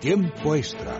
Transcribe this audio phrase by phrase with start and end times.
[0.00, 0.92] Tiempo extra.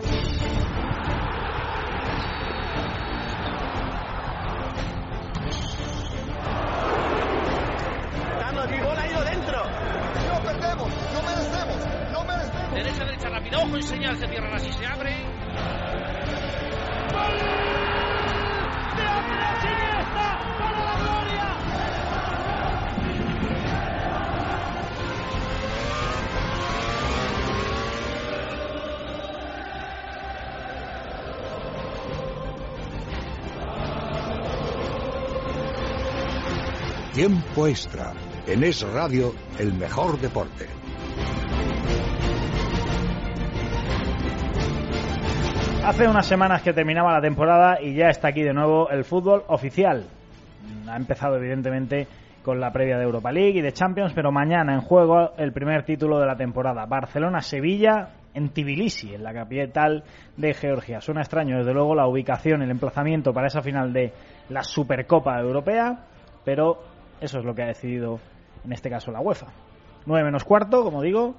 [8.41, 9.63] Carlos, mi bola ha ido dentro.
[9.63, 12.75] No perdemos, no merecemos, no merecemos.
[12.75, 13.61] Derecha, derecha, rápido.
[13.61, 15.38] Ojo y señal, se cierran así, se abre.
[37.19, 38.13] Tiempo extra.
[38.47, 40.67] En Es Radio, el mejor deporte.
[45.85, 49.43] Hace unas semanas que terminaba la temporada y ya está aquí de nuevo el fútbol
[49.49, 50.05] oficial.
[50.89, 52.07] Ha empezado evidentemente
[52.45, 55.85] con la previa de Europa League y de Champions, pero mañana en juego el primer
[55.85, 56.87] título de la temporada.
[56.87, 60.05] Barcelona-Sevilla en Tbilisi, en la capital
[60.37, 61.01] de Georgia.
[61.01, 64.13] Suena extraño, desde luego, la ubicación, el emplazamiento para esa final de
[64.51, 65.99] la Supercopa Europea,
[66.45, 66.88] pero
[67.21, 68.21] eso es lo que ha decidido
[68.65, 69.47] en este caso la UEFA.
[70.07, 71.35] 9 menos cuarto, como digo,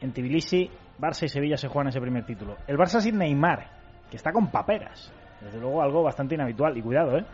[0.00, 2.56] en Tbilisi, Barça y Sevilla se juegan ese primer título.
[2.66, 3.68] El Barça sin Neymar,
[4.10, 5.12] que está con paperas.
[5.40, 6.76] Desde luego algo bastante inhabitual.
[6.76, 7.24] Y cuidado, ¿eh?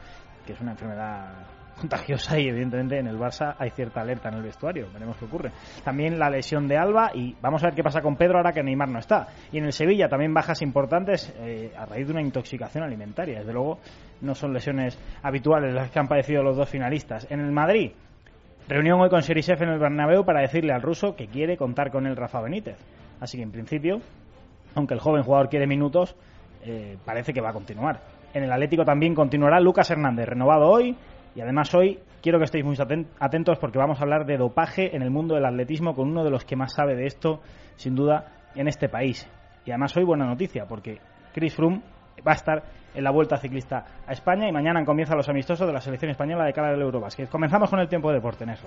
[0.47, 1.47] que es una enfermedad
[1.79, 4.89] contagiosa y evidentemente en el Barça hay cierta alerta en el vestuario.
[4.93, 5.53] Veremos qué ocurre.
[5.85, 8.63] También la lesión de Alba y vamos a ver qué pasa con Pedro ahora que
[8.63, 9.29] Neymar no está.
[9.53, 13.39] Y en el Sevilla también bajas importantes eh, a raíz de una intoxicación alimentaria.
[13.39, 13.79] Desde luego
[14.21, 17.27] no son lesiones habituales las que han padecido los dos finalistas.
[17.31, 17.93] En el Madrid,
[18.69, 22.07] reunión hoy con Serisev en el Bernabéu para decirle al ruso que quiere contar con
[22.07, 22.77] el Rafa Benítez.
[23.21, 24.01] Así que en principio,
[24.75, 26.15] aunque el joven jugador quiere minutos,
[26.65, 28.01] eh, parece que va a continuar.
[28.35, 30.97] En el Atlético también continuará Lucas Hernández, renovado hoy.
[31.39, 32.75] Y además hoy quiero que estéis muy
[33.21, 36.31] atentos porque vamos a hablar de dopaje en el mundo del atletismo con uno de
[36.31, 37.41] los que más sabe de esto,
[37.77, 39.25] sin duda, en este país.
[39.65, 40.99] Y además hoy buena noticia porque
[41.33, 41.81] Chris Froome
[42.27, 45.73] va a estar en la Vuelta Ciclista a España y mañana comienzan los amistosos de
[45.73, 47.29] la selección española de cara del Eurobasket.
[47.29, 48.61] Comenzamos con el tiempo de deporte en Es.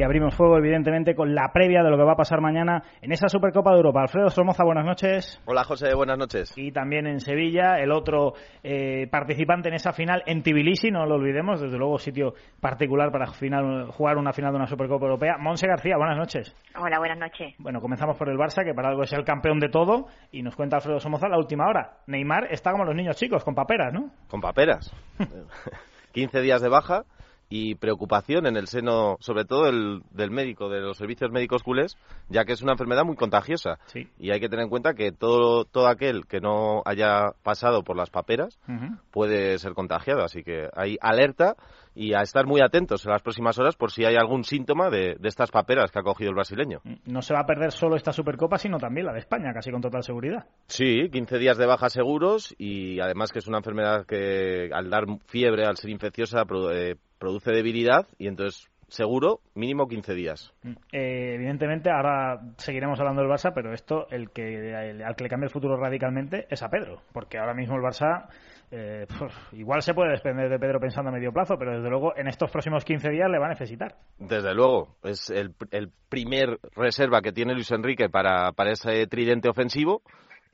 [0.00, 3.12] Y abrimos fuego, evidentemente, con la previa de lo que va a pasar mañana en
[3.12, 4.00] esa Supercopa de Europa.
[4.00, 5.42] Alfredo Somoza, buenas noches.
[5.44, 6.54] Hola, José, buenas noches.
[6.56, 11.16] Y también en Sevilla, el otro eh, participante en esa final en Tbilisi, no lo
[11.16, 15.36] olvidemos, desde luego sitio particular para final, jugar una final de una Supercopa Europea.
[15.38, 16.56] Monse García, buenas noches.
[16.76, 17.54] Hola, buenas noches.
[17.58, 20.56] Bueno, comenzamos por el Barça, que para algo es el campeón de todo, y nos
[20.56, 21.98] cuenta Alfredo Somoza la última hora.
[22.06, 24.10] Neymar está como los niños chicos, con paperas, ¿no?
[24.30, 24.90] Con paperas.
[26.12, 27.04] 15 días de baja
[27.50, 31.98] y preocupación en el seno, sobre todo el, del médico, de los servicios médicos culés,
[32.28, 33.78] ya que es una enfermedad muy contagiosa.
[33.86, 34.08] Sí.
[34.18, 37.96] Y hay que tener en cuenta que todo, todo aquel que no haya pasado por
[37.96, 38.30] las paperas
[38.68, 38.98] Uh -huh.
[39.10, 40.22] puede ser contagiado.
[40.22, 41.56] Así que hay alerta
[41.94, 45.16] y a estar muy atentos en las próximas horas por si hay algún síntoma de,
[45.18, 46.80] de estas paperas que ha cogido el brasileño.
[47.06, 49.80] No se va a perder solo esta Supercopa, sino también la de España, casi con
[49.80, 50.46] total seguridad.
[50.68, 55.06] Sí, 15 días de baja seguros y además que es una enfermedad que al dar
[55.26, 60.52] fiebre, al ser infecciosa, eh, produce debilidad y entonces seguro mínimo 15 días.
[60.90, 65.30] Eh, evidentemente, ahora seguiremos hablando del Barça, pero esto, el que el- al que le
[65.30, 68.26] cambie el futuro radicalmente es a Pedro, porque ahora mismo el Barça
[68.72, 69.06] eh,
[69.52, 72.50] igual se puede desprender de Pedro pensando a medio plazo, pero desde luego en estos
[72.50, 73.94] próximos 15 días le va a necesitar.
[74.18, 79.48] Desde luego, es el, el primer reserva que tiene Luis Enrique para, para ese tridente
[79.48, 80.02] ofensivo.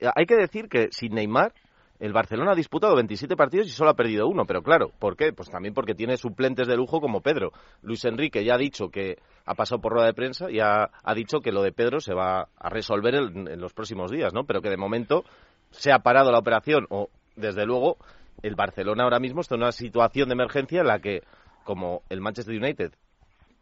[0.00, 1.52] Eh, Hay que decir que sin Neymar,
[1.98, 4.44] el Barcelona ha disputado 27 partidos y solo ha perdido uno.
[4.46, 5.32] Pero claro, ¿por qué?
[5.32, 7.52] Pues también porque tiene suplentes de lujo como Pedro.
[7.82, 11.14] Luis Enrique ya ha dicho que ha pasado por rueda de prensa y ha, ha
[11.14, 14.44] dicho que lo de Pedro se va a resolver en, en los próximos días, ¿no?
[14.44, 15.24] Pero que de momento
[15.70, 17.96] se ha parado la operación o, desde luego,
[18.42, 21.22] el Barcelona ahora mismo está en una situación de emergencia en la que,
[21.64, 22.92] como el Manchester United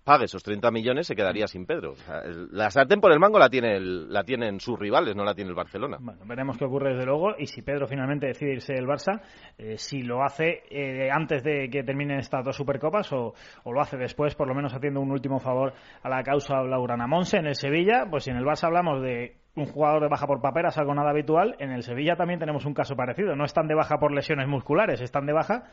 [0.04, 1.94] pague esos 30 millones, se quedaría sin Pedro.
[2.53, 5.48] La sartén por el mango la, tiene el- la tienen sus rivales, no la tiene
[5.50, 5.97] el Barcelona.
[6.00, 9.20] Bueno, veremos qué ocurre desde luego y si Pedro finalmente decide irse del Barça,
[9.59, 13.34] eh, si lo hace eh, antes de que terminen estas dos Supercopas o,
[13.65, 15.72] o lo hace después, por lo menos haciendo un último favor
[16.03, 19.36] a la causa Laurana Monse en el Sevilla, pues si en el Barça hablamos de
[19.57, 22.74] un jugador de baja por paperas, algo nada habitual, en el Sevilla también tenemos un
[22.74, 23.36] caso parecido.
[23.36, 25.65] No están de baja por lesiones musculares, están de baja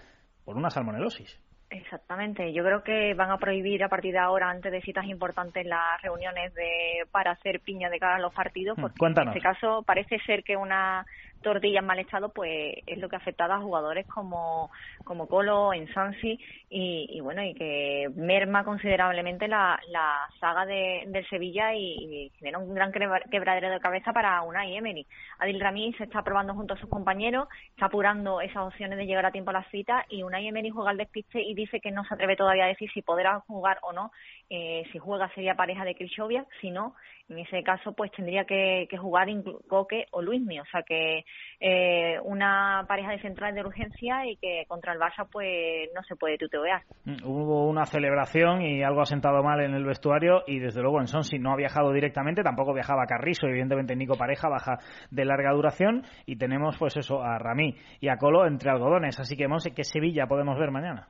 [0.46, 1.40] por una salmonelosis.
[1.72, 2.52] Exactamente.
[2.52, 6.02] Yo creo que van a prohibir a partir de ahora, antes de citas importantes, las
[6.02, 8.78] reuniones de para hacer piña de cara a los partidos.
[8.80, 9.34] Porque cuéntanos.
[9.34, 11.06] En este caso parece ser que una
[11.42, 14.72] tortilla en mal estado, pues es lo que ha afectado a jugadores como,
[15.04, 16.40] como Colo, Ensansi
[16.70, 22.32] y, y bueno, y que merma considerablemente la, la saga de, del Sevilla y, y
[22.38, 25.06] genera un gran quebradero de cabeza para una y Emery.
[25.40, 29.26] Adil Rami se está probando junto a sus compañeros, está apurando esas opciones de llegar
[29.26, 32.04] a tiempo a la cita y Unai Emery juega al despiste y dice que no
[32.06, 34.12] se atreve todavía a decir si podrá jugar o no.
[34.50, 36.94] Eh, si juega sería pareja de Krishovia, si no,
[37.30, 39.30] en ese caso pues tendría que, que jugar
[39.68, 41.24] Coque o Luismi, o sea que
[41.64, 46.16] eh, una pareja de centrales de urgencia y que contra el Barça pues no se
[46.16, 46.82] puede tutear.
[47.06, 51.00] Mm, hubo una celebración y algo ha sentado mal en el vestuario y desde luego
[51.00, 54.80] en Sonsi no ha viajado directamente, tampoco viajaba Carrizo, evidentemente Nico Pareja baja
[55.12, 59.38] de larga duración y tenemos pues eso a Ramí y a Colo entre algodones, así
[59.38, 61.08] que Monse, ¿qué Sevilla podemos ver mañana?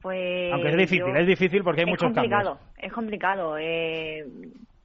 [0.00, 2.78] Pues Aunque es difícil, es difícil porque hay es muchos complicado, cambios.
[2.78, 4.24] Es complicado, eh,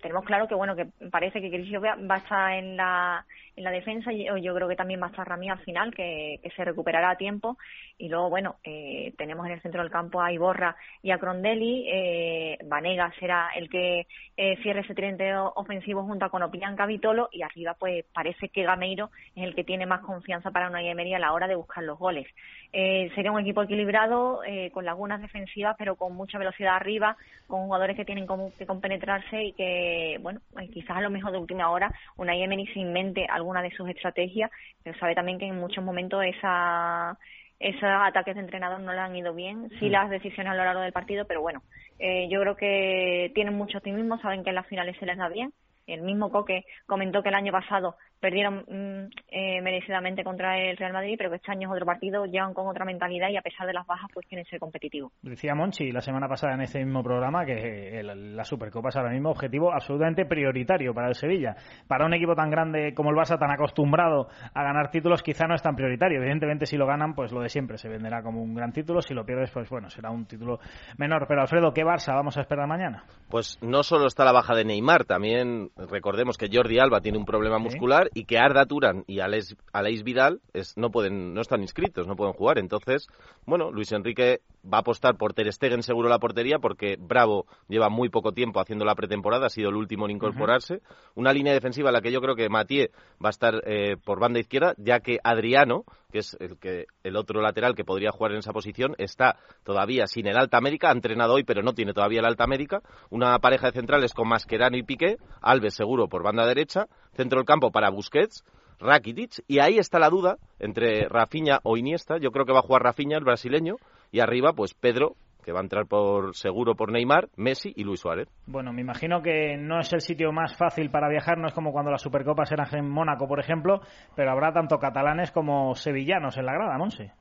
[0.01, 3.25] tenemos claro que bueno que parece que Cristian va a estar en la
[3.61, 6.39] en la defensa yo, yo creo que también va a estar Ramí al final que,
[6.41, 7.57] que se recuperará a tiempo.
[7.97, 11.85] Y luego bueno eh, tenemos en el centro del campo a Iborra y a Crondelli.
[11.87, 17.43] Eh, Vanega será el que eh, cierre ese tridente ofensivo junto a Conopian Vitolo y
[17.43, 21.19] arriba pues parece que Gameiro es el que tiene más confianza para una Emery a
[21.19, 22.27] la hora de buscar los goles.
[22.73, 27.65] Eh, sería un equipo equilibrado eh, con lagunas defensivas pero con mucha velocidad arriba con
[27.65, 28.25] jugadores que tienen
[28.57, 30.39] que compenetrarse y que bueno
[30.73, 34.49] quizás a lo mejor de última hora una Emery se invente alguna de sus estrategias,
[34.83, 37.17] pero sabe también que en muchos momentos esa
[37.59, 40.81] esos ataques de entrenador no le han ido bien, sí las decisiones a lo largo
[40.81, 41.61] del partido, pero bueno,
[41.99, 45.29] eh, yo creo que tienen mucho optimismo, saben que en las finales se les da
[45.29, 45.53] bien.
[45.85, 50.93] El mismo Coque comentó que el año pasado perdieron mm, eh, merecidamente contra el Real
[50.93, 53.67] Madrid, pero que este año es otro partido, llegan con otra mentalidad y a pesar
[53.67, 55.11] de las bajas, pues quieren ser competitivos.
[55.21, 59.11] Decía Monchi la semana pasada en este mismo programa que el, la Supercopa es ahora
[59.11, 61.55] mismo objetivo absolutamente prioritario para el Sevilla.
[61.87, 65.55] Para un equipo tan grande como el Barça, tan acostumbrado a ganar títulos, quizá no
[65.55, 66.19] es tan prioritario.
[66.19, 69.01] Evidentemente, si lo ganan, pues lo de siempre se venderá como un gran título.
[69.01, 70.59] Si lo pierdes, pues bueno, será un título
[70.97, 71.25] menor.
[71.27, 73.03] Pero Alfredo, ¿qué Barça vamos a esperar mañana?
[73.29, 77.25] Pues no solo está la baja de Neymar, también recordemos que Jordi Alba tiene un
[77.25, 77.63] problema Sí.
[77.63, 79.55] muscular y que Arda Turan y Alex,
[80.03, 82.59] Vidal es, no pueden no están inscritos, no pueden jugar.
[82.59, 83.07] Entonces,
[83.45, 87.89] bueno, Luis Enrique va a apostar por Ter Stegen seguro la portería porque Bravo lleva
[87.89, 90.81] muy poco tiempo haciendo la pretemporada, ha sido el último en incorporarse.
[91.15, 92.87] Una línea defensiva en la que yo creo que Mathieu
[93.23, 97.15] va a estar eh, por banda izquierda, ya que Adriano, que es el que el
[97.15, 100.93] otro lateral que podría jugar en esa posición, está todavía sin el alta médica, ha
[100.93, 102.81] entrenado hoy pero no tiene todavía el alta médica.
[103.09, 107.45] Una pareja de centrales con Mascherano y Piqué, Alves seguro por banda derecha, centro del
[107.45, 108.43] campo para Busquets,
[108.79, 112.17] Rakitic y ahí está la duda entre Rafinha o Iniesta.
[112.17, 113.75] Yo creo que va a jugar Rafinha, el brasileño,
[114.11, 117.99] y arriba pues Pedro, que va a entrar por seguro por Neymar, Messi y Luis
[117.99, 118.27] Suárez.
[118.45, 121.71] Bueno, me imagino que no es el sitio más fácil para viajar, no es como
[121.71, 123.81] cuando las Supercopas eran en Mónaco, por ejemplo,
[124.15, 127.13] pero habrá tanto catalanes como sevillanos en la grada, Monse.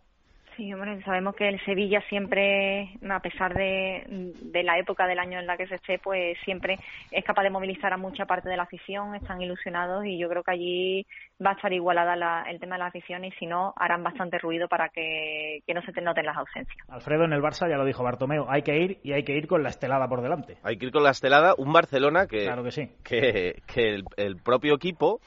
[0.56, 4.04] Sí, hombre, sabemos que el Sevilla siempre, a pesar de,
[4.42, 6.78] de la época del año en la que se esté, pues siempre
[7.10, 10.42] es capaz de movilizar a mucha parte de la afición, están ilusionados y yo creo
[10.42, 11.06] que allí
[11.44, 14.38] va a estar igualada la- el tema de la afición y si no, harán bastante
[14.38, 16.76] ruido para que, que no se te noten las ausencias.
[16.88, 19.46] Alfredo en el Barça ya lo dijo Bartomeu, hay que ir y hay que ir
[19.46, 20.56] con la estelada por delante.
[20.62, 22.90] Hay que ir con la estelada, un Barcelona que, Claro que sí.
[23.04, 25.20] que, que el, el propio equipo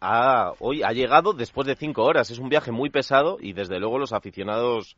[0.00, 2.30] ha, hoy ha llegado después de cinco horas.
[2.30, 4.96] Es un viaje muy pesado y desde luego los aficionados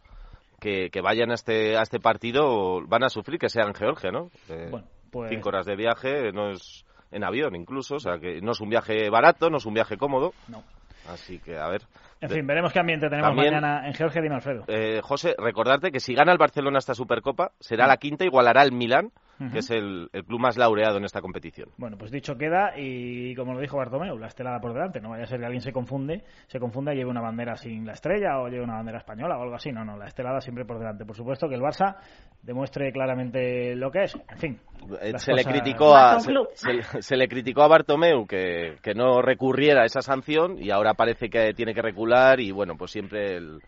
[0.60, 4.10] que, que vayan a este, a este partido van a sufrir que sea en Georgia,
[4.10, 4.30] ¿no?
[4.48, 8.40] Eh, Bueno, pues Cinco horas de viaje no es en avión incluso, o sea que
[8.40, 10.32] no es un viaje barato, no es un viaje cómodo.
[10.48, 10.62] no.
[11.08, 11.82] Así que, a ver.
[12.20, 14.64] En fin, veremos qué ambiente tenemos También- mañana en Georgia, dime Alfredo.
[14.66, 18.72] Eh, José, recordarte que si gana el Barcelona esta Supercopa, será la quinta, igualará el
[18.72, 19.12] Milán,
[19.52, 21.68] Que es el, el club más laureado en esta competición.
[21.76, 25.00] Bueno, pues dicho queda y como lo dijo Bartomeu, la estelada por delante.
[25.00, 27.84] No vaya a ser que alguien se confunde, se confunda y lleve una bandera sin
[27.86, 29.70] la estrella o lleve una bandera española o algo así.
[29.72, 31.04] No, no, la estelada siempre por delante.
[31.04, 31.96] Por supuesto que el Barça
[32.42, 34.14] demuestre claramente lo que es.
[34.30, 34.60] En fin.
[35.02, 39.82] Eh, se le criticó a se- se le criticó a Bartomeu que, que no recurriera
[39.82, 43.60] a esa sanción y ahora parece que tiene que recular y bueno pues siempre el,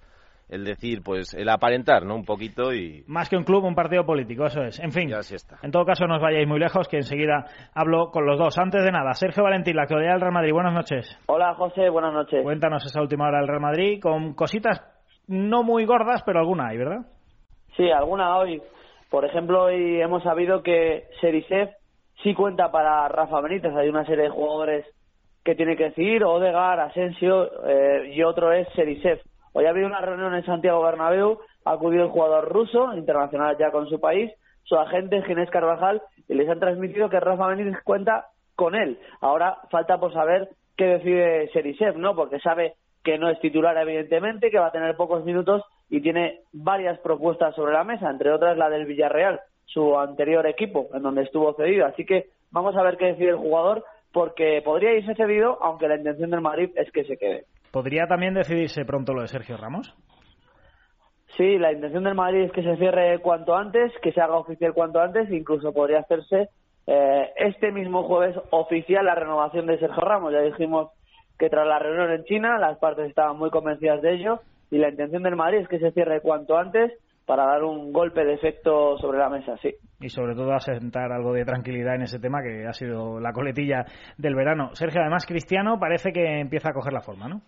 [0.48, 4.04] el decir pues el aparentar no un poquito y, Más que un club, un partido
[4.04, 4.80] político, eso es.
[4.80, 5.12] En fin.
[5.14, 8.38] así está En todo caso, no os vayáis muy lejos, que enseguida hablo con los
[8.38, 8.58] dos.
[8.58, 10.52] Antes de nada, Sergio Valentín, la actualidad del Real Madrid.
[10.52, 11.18] Buenas noches.
[11.26, 12.42] Hola José, buenas noches.
[12.42, 14.82] Cuéntanos esa última hora del Real Madrid con cositas
[15.26, 17.06] no muy gordas, pero alguna hay, ¿verdad?
[17.76, 18.62] Sí, alguna hoy.
[19.10, 21.70] Por ejemplo, hoy hemos sabido que Serisev
[22.22, 23.74] sí cuenta para Rafa Benítez.
[23.74, 24.86] Hay una serie de jugadores
[25.44, 29.20] que tiene que decidir, Odegar, Asensio eh, y otro es Serisev.
[29.58, 33.72] Hoy ha habido una reunión en Santiago Bernabéu, ha acudido el jugador ruso, internacional ya
[33.72, 34.30] con su país,
[34.62, 39.00] su agente Ginés Carvajal, y les han transmitido que Rafa Benítez cuenta con él.
[39.20, 42.14] Ahora falta por saber qué decide Serisev, ¿no?
[42.14, 46.42] Porque sabe que no es titular evidentemente, que va a tener pocos minutos y tiene
[46.52, 51.22] varias propuestas sobre la mesa, entre otras la del Villarreal, su anterior equipo, en donde
[51.22, 51.84] estuvo cedido.
[51.84, 55.96] Así que vamos a ver qué decide el jugador, porque podría irse cedido, aunque la
[55.96, 57.46] intención del Madrid es que se quede.
[57.70, 59.94] ¿Podría también decidirse pronto lo de Sergio Ramos?
[61.37, 64.72] Sí, la intención del Madrid es que se cierre cuanto antes, que se haga oficial
[64.72, 66.48] cuanto antes, incluso podría hacerse
[66.87, 70.32] eh, este mismo jueves oficial la renovación de Sergio Ramos.
[70.32, 70.90] Ya dijimos
[71.38, 74.88] que tras la reunión en China las partes estaban muy convencidas de ello y la
[74.88, 76.92] intención del Madrid es que se cierre cuanto antes
[77.25, 79.75] para dar un golpe de efecto sobre la mesa, sí.
[80.00, 83.84] Y sobre todo asentar algo de tranquilidad en ese tema que ha sido la coletilla
[84.16, 84.70] del verano.
[84.75, 87.42] Sergio, además Cristiano parece que empieza a coger la forma, ¿no?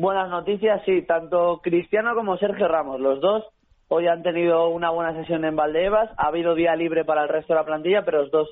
[0.00, 3.44] Buenas noticias, sí, tanto Cristiano como Sergio Ramos, los dos
[3.88, 7.52] hoy han tenido una buena sesión en Valdebebas, ha habido día libre para el resto
[7.52, 8.48] de la plantilla, pero los dos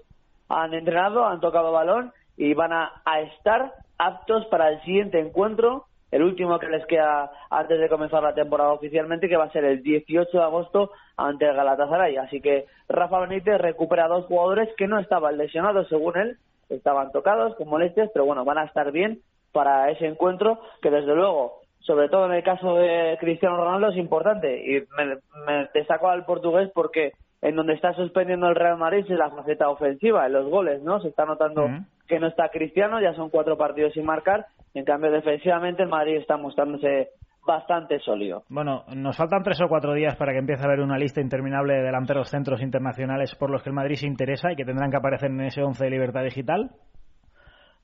[0.49, 5.85] han entrenado, han tocado balón y van a, a estar aptos para el siguiente encuentro
[6.11, 9.65] el último que les queda antes de comenzar la temporada oficialmente, que va a ser
[9.67, 12.17] el 18 de agosto ante el Galatasaray.
[12.17, 16.39] Así que Rafa Benítez recupera dos jugadores que no estaban lesionados, según él,
[16.71, 19.21] estaban tocados con molestias, pero bueno, van a estar bien
[19.57, 23.97] para ese encuentro, que desde luego, sobre todo en el caso de Cristiano Ronaldo, es
[23.97, 24.63] importante.
[24.65, 29.19] Y me, me destaco al portugués porque en donde está suspendiendo el Real Madrid es
[29.19, 31.01] la faceta ofensiva, en los goles, ¿no?
[31.01, 31.67] Se está notando
[32.07, 34.47] que no está Cristiano, ya son cuatro partidos sin marcar
[34.77, 37.09] en cambio, defensivamente el Madrid está mostrándose
[37.47, 38.43] bastante sólido.
[38.51, 41.77] Bueno, nos faltan tres o cuatro días para que empiece a haber una lista interminable
[41.77, 44.99] de delanteros centros internacionales por los que el Madrid se interesa y que tendrán que
[44.99, 46.73] aparecer en ese once de libertad digital.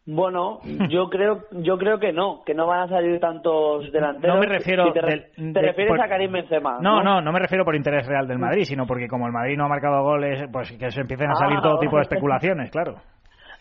[0.05, 4.35] Bueno, yo creo, yo creo que no, que no van a salir tantos delanteros.
[4.35, 4.93] No me refiero.
[4.93, 6.79] te, refieres a Karim Benzema.
[6.81, 9.57] No, no, no, me refiero por interés real del Madrid, sino porque como el Madrid
[9.57, 12.71] no ha marcado goles, pues que se empiecen a salir Ah, todo tipo de especulaciones,
[12.71, 12.97] claro.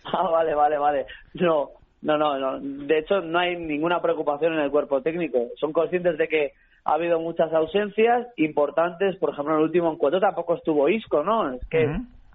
[0.03, 1.05] Ah, vale, vale, vale.
[1.35, 1.69] No,
[2.01, 2.59] no, no, no.
[2.59, 5.49] De hecho, no hay ninguna preocupación en el cuerpo técnico.
[5.59, 6.53] Son conscientes de que
[6.85, 9.15] ha habido muchas ausencias importantes.
[9.17, 11.53] Por ejemplo, en el último encuentro tampoco estuvo Isco, ¿no?
[11.53, 11.87] Es que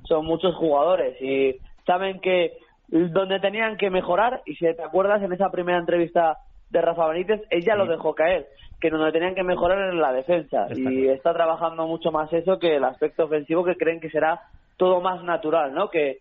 [0.05, 2.53] son muchos jugadores y saben que
[2.89, 6.39] donde tenían que mejorar, y si te acuerdas en esa primera entrevista
[6.71, 8.47] de Rafa Benítez, ella lo dejó caer,
[8.81, 10.67] que donde tenían que mejorar era en la defensa.
[10.69, 11.13] Está y claro.
[11.13, 14.41] está trabajando mucho más eso que el aspecto ofensivo, que creen que será
[14.77, 15.89] todo más natural, ¿no?
[15.91, 16.19] Que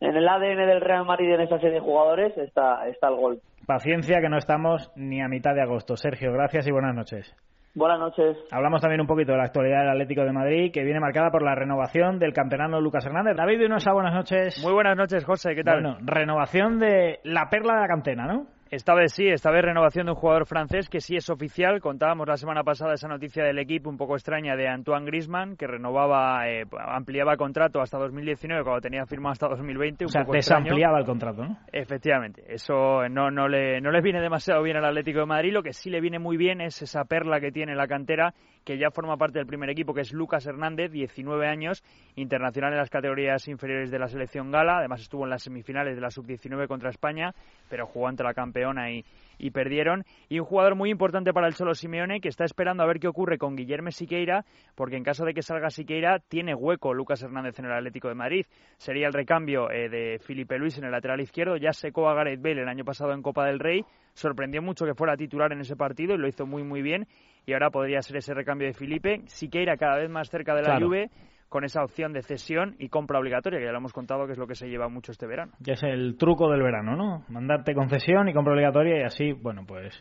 [0.00, 3.40] en el ADN del Real Madrid en esa serie de jugadores está, está el gol.
[3.66, 5.96] Paciencia que no estamos ni a mitad de agosto.
[5.96, 7.36] Sergio, gracias y buenas noches.
[7.72, 8.36] Buenas noches.
[8.50, 11.42] Hablamos también un poquito de la actualidad del Atlético de Madrid, que viene marcada por
[11.42, 13.36] la renovación del campeonato Lucas Hernández.
[13.36, 13.60] David
[13.92, 14.60] buenas noches.
[14.64, 15.80] Muy buenas noches, José, ¿qué tal?
[15.80, 18.46] Bueno, renovación de la perla de la cantena, ¿no?
[18.70, 21.80] Esta vez sí, esta vez renovación de un jugador francés que sí es oficial.
[21.80, 25.66] Contábamos la semana pasada esa noticia del equipo un poco extraña de Antoine Griezmann, que
[25.66, 30.04] renovaba, eh, ampliaba contrato hasta 2019 cuando tenía firmado hasta 2020.
[30.04, 30.62] O Un sea, poco extraño.
[30.66, 31.58] desampliaba el contrato, ¿no?
[31.72, 35.52] Efectivamente, eso no, no, le, no le viene demasiado bien al Atlético de Madrid.
[35.52, 38.34] Lo que sí le viene muy bien es esa perla que tiene en la cantera,
[38.64, 41.82] que ya forma parte del primer equipo, que es Lucas Hernández, 19 años,
[42.16, 44.78] internacional en las categorías inferiores de la selección gala.
[44.78, 47.34] Además, estuvo en las semifinales de la sub-19 contra España,
[47.68, 49.04] pero jugó ante la campeona y,
[49.38, 50.04] y perdieron.
[50.28, 53.08] Y un jugador muy importante para el Cholo Simeone, que está esperando a ver qué
[53.08, 57.58] ocurre con Guillermo Siqueira, porque en caso de que salga Siqueira, tiene hueco Lucas Hernández
[57.58, 58.46] en el Atlético de Madrid.
[58.76, 61.56] Sería el recambio eh, de Felipe Luis en el lateral izquierdo.
[61.56, 63.84] Ya secó a Gareth Bale el año pasado en Copa del Rey.
[64.12, 67.06] Sorprendió mucho que fuera titular en ese partido y lo hizo muy, muy bien.
[67.46, 69.22] Y ahora podría ser ese recambio de Felipe.
[69.26, 70.86] Siqueira cada vez más cerca de la Claro.
[70.86, 71.10] Juve
[71.48, 74.38] con esa opción de cesión y compra obligatoria, que ya lo hemos contado que es
[74.38, 75.52] lo que se lleva mucho este verano.
[75.62, 77.24] Que es el truco del verano, ¿no?
[77.28, 79.92] Mandarte concesión y compra obligatoria y así, bueno, pues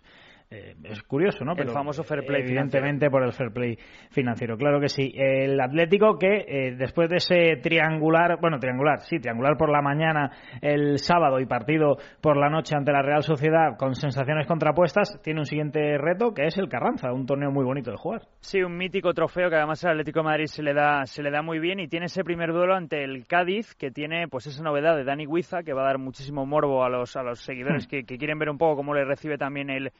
[0.51, 1.53] eh, es curioso, ¿no?
[1.55, 3.77] El famoso fair play Evidentemente por el fair play
[4.09, 5.11] financiero, claro que sí.
[5.15, 10.31] El Atlético que eh, después de ese triangular, bueno, triangular, sí, triangular por la mañana
[10.61, 15.41] el sábado y partido por la noche ante la Real Sociedad con sensaciones contrapuestas, tiene
[15.41, 18.23] un siguiente reto que es el Carranza, un torneo muy bonito de jugar.
[18.39, 21.29] Sí, un mítico trofeo que además al Atlético de Madrid se le da se le
[21.29, 24.63] da muy bien y tiene ese primer duelo ante el Cádiz que tiene pues esa
[24.63, 27.85] novedad de Dani Huiza que va a dar muchísimo morbo a los a los seguidores
[27.85, 29.91] que, que quieren ver un poco cómo le recibe también el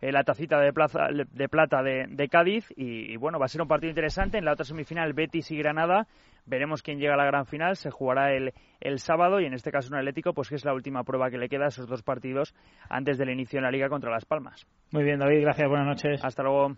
[0.00, 3.48] eh, la tacita de, plaza, de plata de, de Cádiz y, y, bueno, va a
[3.48, 4.38] ser un partido interesante.
[4.38, 6.06] En la otra semifinal, Betis y Granada.
[6.46, 7.76] Veremos quién llega a la gran final.
[7.76, 10.74] Se jugará el, el sábado y en este caso un Atlético, pues que es la
[10.74, 12.54] última prueba que le queda a esos dos partidos
[12.88, 14.66] antes del inicio en la Liga contra Las Palmas.
[14.92, 16.24] Muy bien, David, gracias, buenas noches.
[16.24, 16.76] Hasta luego.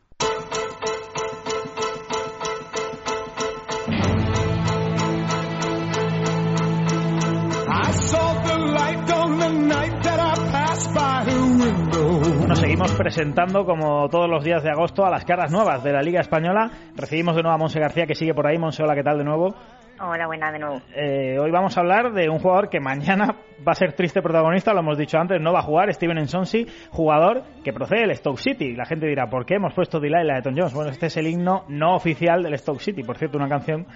[12.48, 16.00] Bueno, seguimos presentando como todos los días de agosto a las caras nuevas de la
[16.00, 16.70] Liga Española.
[16.96, 18.56] Recibimos de nuevo a Monse García que sigue por ahí.
[18.56, 19.54] Monse, hola, ¿qué tal de nuevo?
[20.00, 20.80] Hola, buenas de nuevo.
[20.94, 23.34] Eh, hoy vamos a hablar de un jugador que mañana
[23.66, 26.68] va a ser triste protagonista, lo hemos dicho antes, no va a jugar, Steven Ensonsi,
[26.90, 28.76] jugador que procede del Stoke City.
[28.76, 30.72] La gente dirá, ¿por qué hemos puesto Delilah de Tom Jones?
[30.72, 33.86] Bueno, este es el himno no oficial del Stoke City, por cierto, una canción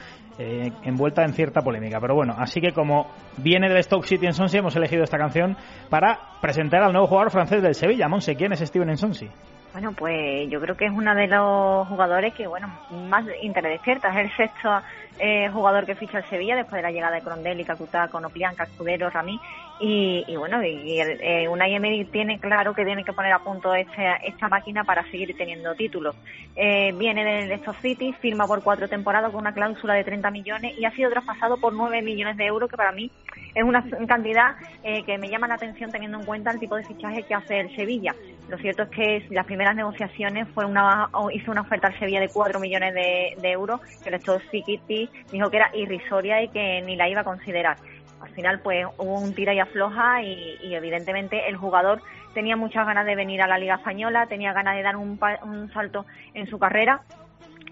[0.40, 2.00] eh, envuelta en cierta polémica.
[2.00, 3.06] Pero bueno, así que como
[3.36, 5.56] viene del Stoke City Ensonsi, hemos elegido esta canción
[5.88, 8.08] para presentar al nuevo jugador francés del Sevilla.
[8.08, 9.28] Monse, ¿quién es Steven Ensonsi?
[9.72, 14.08] Bueno, pues yo creo que es uno de los jugadores que, bueno, más interés despierta.
[14.10, 14.82] Es el sexto
[15.18, 19.08] eh, jugador que ficha el Sevilla después de la llegada de Crondelli, Cacutá, Conoplian, Cascudero,
[19.08, 19.40] Ramí.
[19.80, 23.40] Y, y bueno, y, el, eh, Unai Emery tiene claro que tiene que poner a
[23.40, 26.14] punto este, esta máquina para seguir teniendo títulos.
[26.54, 30.78] Eh, viene del Stock City, firma por cuatro temporadas con una cláusula de 30 millones
[30.78, 33.10] y ha sido traspasado por 9 millones de euros, que para mí
[33.54, 36.84] es una cantidad eh, que me llama la atención teniendo en cuenta el tipo de
[36.84, 38.14] fichaje que hace el Sevilla.
[38.48, 42.28] Lo cierto es que las primeras negociaciones fue una hizo una oferta al Sevilla de
[42.28, 46.82] 4 millones de, de euros, que el Stock City dijo que era irrisoria y que
[46.82, 47.76] ni la iba a considerar
[48.22, 52.00] al final pues hubo un tira y afloja y, y, evidentemente el jugador
[52.34, 55.72] tenía muchas ganas de venir a la Liga Española, tenía ganas de dar un, un
[55.72, 57.02] salto en su carrera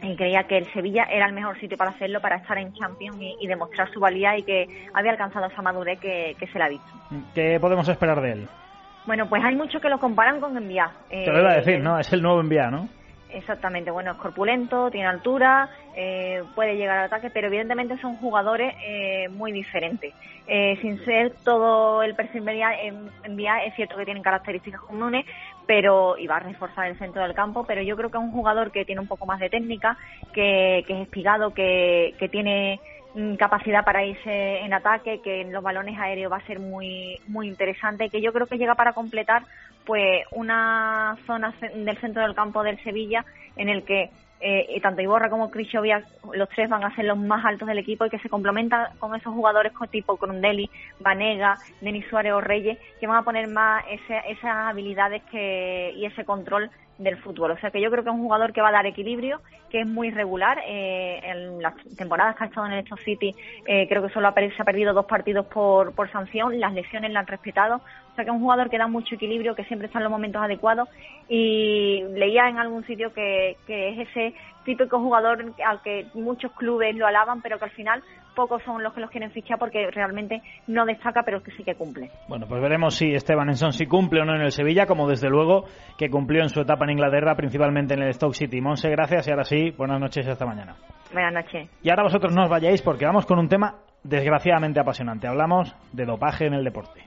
[0.02, 3.16] y creía que el Sevilla era el mejor sitio para hacerlo, para estar en Champions
[3.20, 6.64] y, y demostrar su valía y que había alcanzado esa madurez que, que, se le
[6.64, 6.90] ha visto.
[7.34, 8.48] ¿Qué podemos esperar de él?
[9.06, 10.56] Bueno, pues hay muchos que lo comparan con.
[10.56, 11.98] Eh, Te lo iba a decir, ¿no?
[11.98, 12.88] Es el nuevo Envía, ¿no?
[13.32, 18.74] Exactamente, bueno, es corpulento, tiene altura, eh, puede llegar al ataque, pero evidentemente son jugadores
[18.84, 20.14] eh, muy diferentes.
[20.46, 25.24] Eh, sin ser todo el perfil en vía, es cierto que tienen características comunes,
[25.66, 28.32] pero y va a reforzar el centro del campo, pero yo creo que es un
[28.32, 29.96] jugador que tiene un poco más de técnica,
[30.32, 32.80] que, que es espigado, que, que tiene
[33.38, 37.48] capacidad para irse en ataque, que en los balones aéreos va a ser muy muy
[37.48, 39.44] interesante, que yo creo que llega para completar
[39.84, 43.24] pues una zona del centro del campo del Sevilla
[43.56, 47.44] en el que eh, tanto Iborra como Krishovia, los tres van a ser los más
[47.44, 52.32] altos del equipo y que se complementan con esos jugadores tipo Crondelli, Vanega, Denis Suárez
[52.32, 56.70] o Reyes, que van a poner más ese, esas habilidades que, y ese control
[57.00, 57.50] del fútbol.
[57.52, 59.80] O sea que yo creo que es un jugador que va a dar equilibrio, que
[59.80, 60.60] es muy regular.
[60.66, 63.34] Eh, en las temporadas que ha estado en el City,
[63.66, 66.60] eh, creo que solo ha se ha perdido dos partidos por, por sanción.
[66.60, 67.80] Las lesiones la han respetado.
[68.20, 70.42] Sea que es un jugador que da mucho equilibrio, que siempre está en los momentos
[70.42, 70.88] adecuados.
[71.28, 74.34] Y leía en algún sitio que, que es ese
[74.64, 78.02] típico jugador al que muchos clubes lo alaban, pero que al final
[78.34, 81.74] pocos son los que los quieren fichar porque realmente no destaca, pero que sí que
[81.74, 82.10] cumple.
[82.28, 85.28] Bueno, pues veremos si Esteban Enson si cumple o no en el Sevilla, como desde
[85.28, 85.64] luego
[85.98, 88.60] que cumplió en su etapa en Inglaterra, principalmente en el Stoke City.
[88.60, 90.76] Monse, gracias y ahora sí, buenas noches y hasta mañana.
[91.12, 91.68] Buenas noches.
[91.82, 95.26] Y ahora vosotros no os vayáis porque vamos con un tema desgraciadamente apasionante.
[95.26, 97.02] Hablamos de dopaje en el deporte.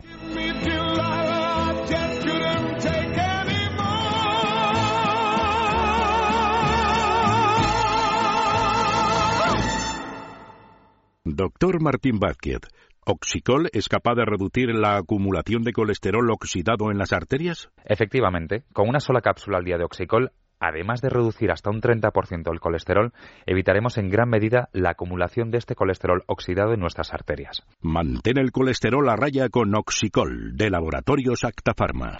[11.35, 12.59] Doctor Martín Vázquez,
[13.07, 17.69] ¿Oxicol es capaz de reducir la acumulación de colesterol oxidado en las arterias?
[17.85, 22.53] Efectivamente, con una sola cápsula al día de Oxicol, además de reducir hasta un 30%
[22.53, 23.13] el colesterol,
[23.47, 27.63] evitaremos en gran medida la acumulación de este colesterol oxidado en nuestras arterias.
[27.81, 32.19] Mantén el colesterol a raya con Oxicol, de Laboratorios Acta Pharma.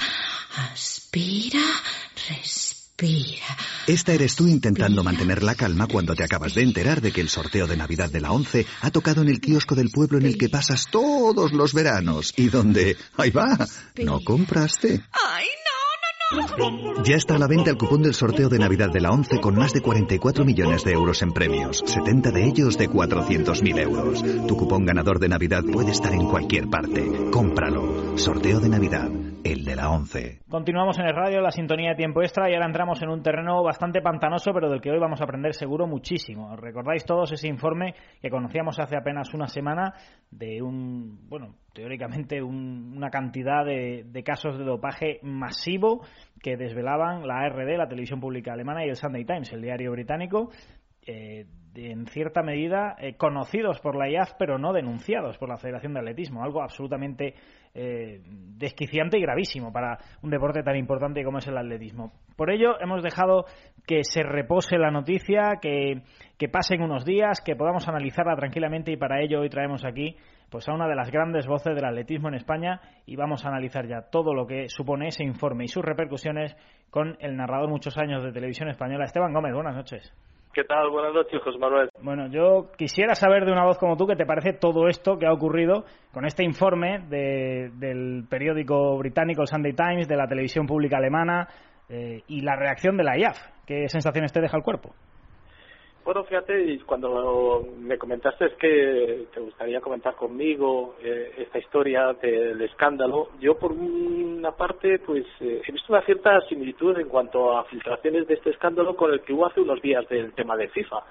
[0.72, 1.60] Aspira,
[2.16, 2.83] respira.
[3.86, 7.30] Esta eres tú intentando mantener la calma cuando te acabas de enterar de que el
[7.30, 10.38] sorteo de Navidad de la 11 ha tocado en el kiosco del pueblo en el
[10.38, 13.58] que pasas todos los veranos y donde, ahí va,
[14.04, 15.04] no compraste.
[15.12, 15.48] ¡Ay,
[16.32, 17.04] no, no, no!
[17.04, 19.56] Ya está a la venta el cupón del sorteo de Navidad de la 11 con
[19.56, 24.24] más de 44 millones de euros en premios, 70 de ellos de 400.000 euros.
[24.48, 27.06] Tu cupón ganador de Navidad puede estar en cualquier parte.
[27.32, 28.03] Cómpralo.
[28.16, 29.10] Sorteo de Navidad
[29.44, 30.42] el de la 11.
[30.48, 33.62] Continuamos en el radio, la sintonía de tiempo extra y ahora entramos en un terreno
[33.64, 36.56] bastante pantanoso, pero del que hoy vamos a aprender seguro muchísimo.
[36.56, 39.94] ¿Recordáis todos ese informe que conocíamos hace apenas una semana
[40.32, 46.06] de un, bueno, teóricamente un, una cantidad de, de, casos de dopaje masivo
[46.42, 50.52] que desvelaban la ARD, la televisión pública alemana y el Sunday Times, el diario británico,
[51.06, 55.94] eh, en cierta medida eh, conocidos por la IAF, pero no denunciados por la Federación
[55.94, 56.44] de Atletismo.
[56.44, 57.34] Algo absolutamente
[57.74, 62.14] eh, desquiciante y gravísimo para un deporte tan importante como es el atletismo.
[62.36, 63.46] Por ello, hemos dejado
[63.88, 66.04] que se repose la noticia, que,
[66.38, 70.16] que pasen unos días, que podamos analizarla tranquilamente y para ello hoy traemos aquí
[70.52, 73.88] pues a una de las grandes voces del atletismo en España y vamos a analizar
[73.88, 76.56] ya todo lo que supone ese informe y sus repercusiones
[76.92, 79.56] con el narrador muchos años de televisión española, Esteban Gómez.
[79.56, 80.14] Buenas noches.
[80.54, 80.92] ¿Qué tal?
[80.92, 81.90] Buenas noches, José Manuel.
[82.04, 85.26] Bueno, yo quisiera saber de una voz como tú qué te parece todo esto que
[85.26, 90.98] ha ocurrido con este informe de, del periódico británico Sunday Times, de la televisión pública
[90.98, 91.48] alemana
[91.90, 93.38] eh, y la reacción de la IAF.
[93.66, 94.94] ¿Qué sensaciones te deja el cuerpo?
[96.04, 102.62] Bueno, fíjate, cuando me comentaste es que te gustaría comentar conmigo eh, esta historia del
[102.62, 107.64] escándalo, yo por una parte pues eh, he visto una cierta similitud en cuanto a
[107.66, 111.04] filtraciones de este escándalo con el que hubo hace unos días del tema de FIFA.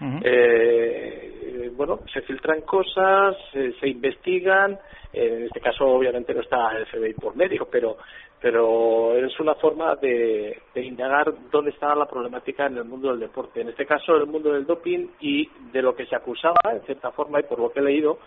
[0.00, 4.78] Eh, bueno, se filtran cosas, eh, se investigan,
[5.12, 7.96] en este caso obviamente no está el FBI por medio, pero
[8.40, 13.18] pero es una forma de, de indagar dónde está la problemática en el mundo del
[13.18, 13.60] deporte.
[13.60, 17.10] En este caso, el mundo del doping y de lo que se acusaba, en cierta
[17.10, 18.18] forma, y por lo que he leído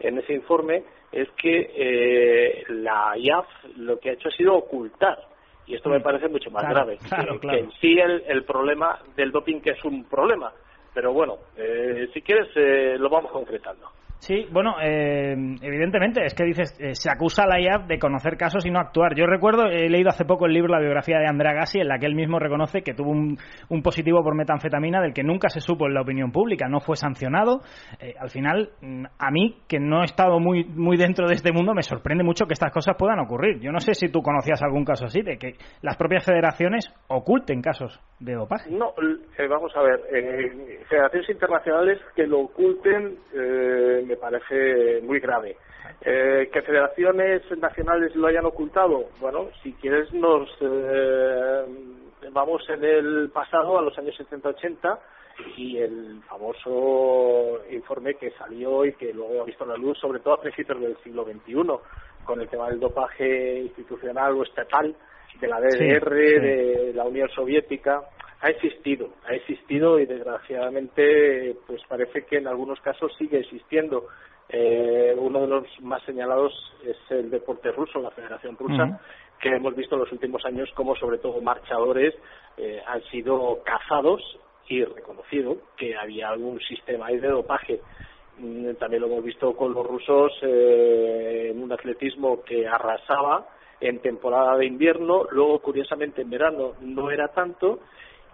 [0.00, 5.18] en ese informe, es que eh, la IAF lo que ha hecho ha sido ocultar.
[5.68, 6.98] Y esto me parece mucho más Claro, grave.
[7.08, 7.58] claro, que, claro.
[7.58, 10.52] que en sí el, el problema del doping, que es un problema.
[10.92, 13.90] Pero bueno, eh, si quieres, eh, lo vamos concretando.
[14.20, 18.36] Sí, bueno, eh, evidentemente, es que dices, eh, se acusa a la IAF de conocer
[18.36, 19.14] casos y no actuar.
[19.14, 21.98] Yo recuerdo, he leído hace poco el libro La biografía de Andrea Gassi, en la
[21.98, 23.38] que él mismo reconoce que tuvo un,
[23.70, 26.96] un positivo por metanfetamina del que nunca se supo en la opinión pública, no fue
[26.96, 27.60] sancionado.
[27.98, 31.50] Eh, al final, mm, a mí, que no he estado muy, muy dentro de este
[31.50, 33.58] mundo, me sorprende mucho que estas cosas puedan ocurrir.
[33.60, 37.62] Yo no sé si tú conocías algún caso así, de que las propias federaciones oculten
[37.62, 38.70] casos de dopaje.
[38.70, 38.92] No,
[39.38, 39.98] eh, vamos a ver,
[40.90, 43.16] federaciones internacionales que lo oculten
[44.10, 45.56] me parece muy grave.
[46.02, 51.64] Eh, que federaciones nacionales lo hayan ocultado, bueno, si quieres nos eh,
[52.32, 54.98] vamos en el pasado a los años 70-80
[55.56, 60.34] y el famoso informe que salió y que luego ha visto la luz, sobre todo
[60.34, 61.54] a principios del siglo XXI,
[62.24, 64.94] con el tema del dopaje institucional o estatal
[65.40, 66.40] de la DDR, Sí, sí.
[66.40, 68.02] de la Unión Soviética,
[68.42, 74.06] ha existido, ha existido y desgraciadamente pues parece que en algunos casos sigue existiendo.
[74.48, 76.52] Eh, uno de los más señalados
[76.84, 79.00] es el deporte ruso, la Federación Rusa,
[79.40, 82.14] que hemos visto en los últimos años como sobre todo marchadores
[82.56, 84.20] eh, han sido cazados
[84.68, 87.80] y reconocido que había algún sistema ahí de dopaje.
[88.38, 93.46] Mm, También lo hemos visto con los rusos eh, en un atletismo que arrasaba
[93.80, 97.80] en temporada de invierno, luego curiosamente en verano no era tanto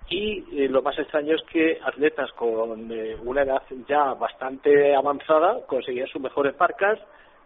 [0.09, 5.67] y eh, lo más extraño es que atletas con eh, una edad ya bastante avanzada
[5.67, 6.99] conseguían sus mejores marcas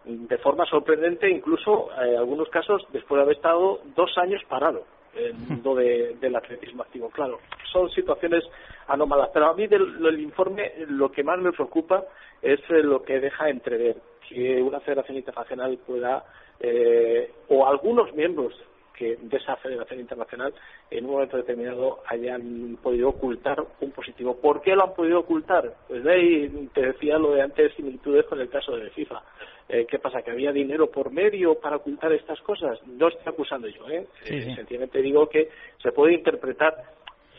[0.05, 4.83] mm, de forma sorprendente, incluso en algunos casos después de haber estado dos años parado
[5.15, 7.09] en el mundo de- del atletismo activo.
[7.09, 7.39] Claro,
[7.71, 8.43] son situaciones
[8.87, 12.03] anómalas, pero a mí del, del informe lo que más me preocupa
[12.41, 13.95] es eh, lo que deja entrever
[14.29, 16.23] que una federación internacional pueda,
[16.59, 18.53] eh, o algunos miembros
[18.97, 20.53] que de esa federación internacional
[20.89, 24.39] en un momento determinado hayan podido ocultar un positivo.
[24.39, 25.73] ¿Por qué lo han podido ocultar?
[25.87, 29.21] Pues de ahí te decía lo de antes similitudes con el caso de FIFA.
[29.69, 30.21] Eh, ¿Qué pasa?
[30.21, 32.79] ¿Que había dinero por medio para ocultar estas cosas?
[32.85, 34.05] No estoy acusando yo, ¿eh?
[34.23, 34.55] Sí, Eh.
[34.55, 35.49] Sencillamente digo que
[35.81, 36.75] se puede interpretar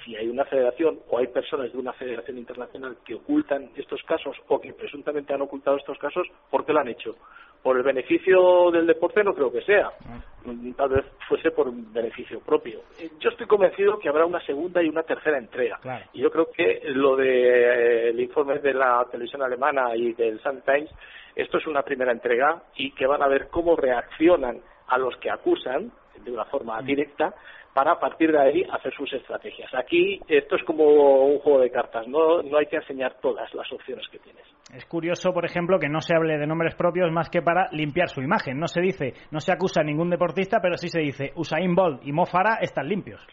[0.04, 4.36] si hay una federación o hay personas de una federación internacional que ocultan estos casos
[4.48, 7.16] o que presuntamente han ocultado estos casos, ¿por qué lo han hecho?
[7.62, 9.22] ¿Por el beneficio del deporte?
[9.22, 9.90] No creo que sea.
[10.76, 12.80] Tal vez fuese por un beneficio propio.
[12.98, 15.78] Eh, Yo estoy convencido que habrá una segunda y una tercera entrega.
[15.80, 16.04] Claro.
[16.12, 20.90] Y yo creo que lo del informe de la televisión alemana y del Sun Times,
[21.36, 25.30] esto es una primera entrega y que van a ver cómo reaccionan a los que
[25.30, 25.92] acusan
[26.24, 27.34] de una forma directa
[27.74, 29.72] para a partir de ahí hacer sus estrategias.
[29.74, 30.84] Aquí esto es como
[31.24, 34.44] un juego de cartas, no, no hay que enseñar todas las opciones que tienes.
[34.74, 38.08] Es curioso, por ejemplo, que no se hable de nombres propios más que para limpiar
[38.08, 38.58] su imagen.
[38.58, 42.00] No se dice, no se acusa a ningún deportista, pero sí se dice Usain Bolt
[42.04, 43.26] y Mo Farah están limpios.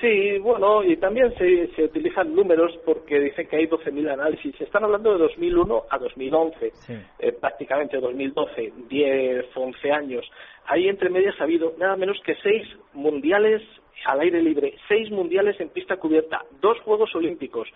[0.00, 4.54] Sí, bueno, y también se, se utilizan números porque dicen que hay 12.000 análisis.
[4.56, 6.72] Se están hablando de 2001 a 2011,
[7.18, 10.30] eh, prácticamente 2012, 10, 11 años.
[10.66, 13.60] Ahí entre medias ha habido nada menos que seis mundiales
[14.04, 17.68] al aire libre, seis mundiales en pista cubierta, dos Juegos Olímpicos.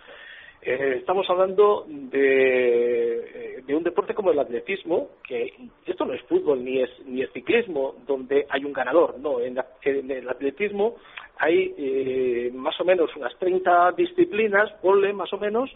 [0.65, 5.55] Eh, estamos hablando de, eh, de un deporte como el atletismo, que
[5.85, 9.19] esto no es fútbol ni es ni es ciclismo, donde hay un ganador.
[9.19, 10.99] No, en, en el atletismo
[11.39, 15.71] hay eh, más o menos unas 30 disciplinas, ponle más o menos,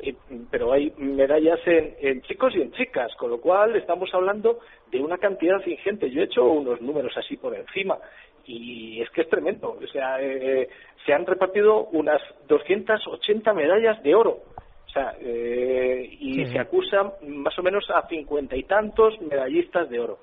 [0.00, 0.14] eh,
[0.50, 4.58] pero hay medallas en, en chicos y en chicas, con lo cual estamos hablando
[4.90, 6.10] de una cantidad ingente.
[6.10, 7.98] Yo he hecho unos números así por encima
[8.46, 9.78] y es que es tremendo.
[9.82, 10.68] O sea, eh,
[11.06, 14.40] se han repartido unas 280 medallas de oro.
[14.86, 16.52] O sea, eh, y Sí, sí.
[16.52, 20.18] se acusa más o menos a cincuenta y tantos medallistas de oro.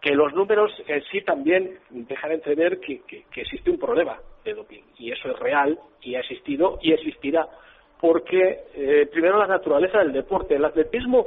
[0.00, 4.54] Que los números en sí también dejan entrever que, que- que existe un problema de
[4.54, 4.82] doping.
[4.98, 7.46] Y eso es real y ha existido y existirá.
[8.00, 10.54] Porque, eh, primero, la naturaleza del deporte.
[10.56, 11.26] El atletismo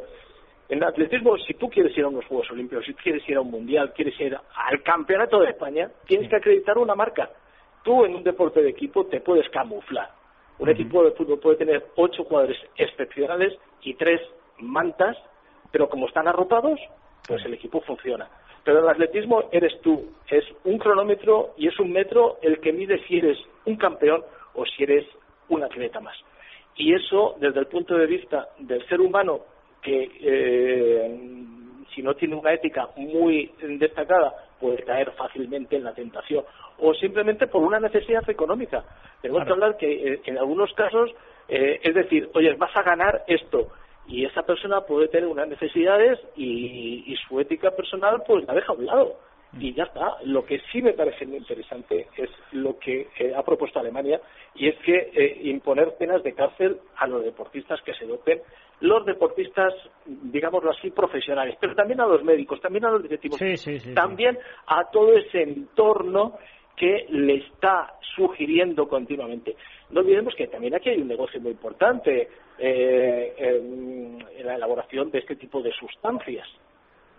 [0.69, 3.41] en el atletismo, si tú quieres ir a unos Juegos Olímpicos, si quieres ir a
[3.41, 7.29] un Mundial, quieres ir al Campeonato de España, tienes que acreditar una marca.
[7.83, 10.09] Tú en un deporte de equipo te puedes camuflar.
[10.59, 14.21] Un equipo de fútbol puede tener ocho jugadores excepcionales y tres
[14.59, 15.17] mantas,
[15.71, 16.79] pero como están arropados,
[17.27, 18.29] pues el equipo funciona.
[18.63, 23.03] Pero el atletismo eres tú, es un cronómetro y es un metro el que mide
[23.07, 24.23] si eres un campeón
[24.55, 25.05] o si eres
[25.49, 26.15] un atleta más.
[26.75, 29.41] Y eso, desde el punto de vista del ser humano,
[29.81, 31.19] que eh,
[31.93, 36.45] si no tiene una ética muy destacada, puede caer fácilmente en la tentación.
[36.79, 38.83] O simplemente por una necesidad económica.
[39.21, 41.11] Tenemos que hablar que eh, en algunos casos,
[41.47, 43.67] eh, es decir, oye, vas a ganar esto.
[44.07, 48.73] Y esa persona puede tener unas necesidades y, y su ética personal pues la deja
[48.73, 49.17] a un lado
[49.59, 50.17] y ya está.
[50.25, 54.19] Lo que sí me parece muy interesante es lo que eh, ha propuesto Alemania
[54.55, 58.41] y es que eh, imponer penas de cárcel a los deportistas que se dopen,
[58.81, 59.73] los deportistas,
[60.05, 63.39] digámoslo así, profesionales, pero también a los médicos, también a los directivos,
[63.93, 64.37] también
[64.67, 66.37] a todo ese entorno
[66.75, 69.55] que le está sugiriendo continuamente.
[69.91, 75.11] No olvidemos que también aquí hay un negocio muy importante eh, en, en la elaboración
[75.11, 76.47] de este tipo de sustancias.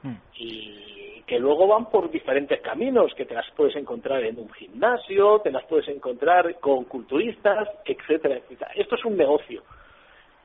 [0.03, 0.17] Hmm.
[0.37, 5.41] Y que luego van por diferentes caminos, que te las puedes encontrar en un gimnasio,
[5.41, 8.71] te las puedes encontrar con culturistas, etcétera, etcétera.
[8.75, 9.63] Esto es un negocio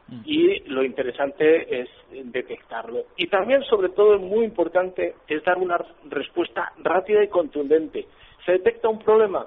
[0.08, 0.22] hmm.
[0.26, 1.90] y lo interesante es
[2.32, 3.06] detectarlo.
[3.18, 5.78] Y también, sobre todo, muy importante es dar una
[6.10, 8.06] respuesta rápida y contundente.
[8.46, 9.46] Se detecta un problema,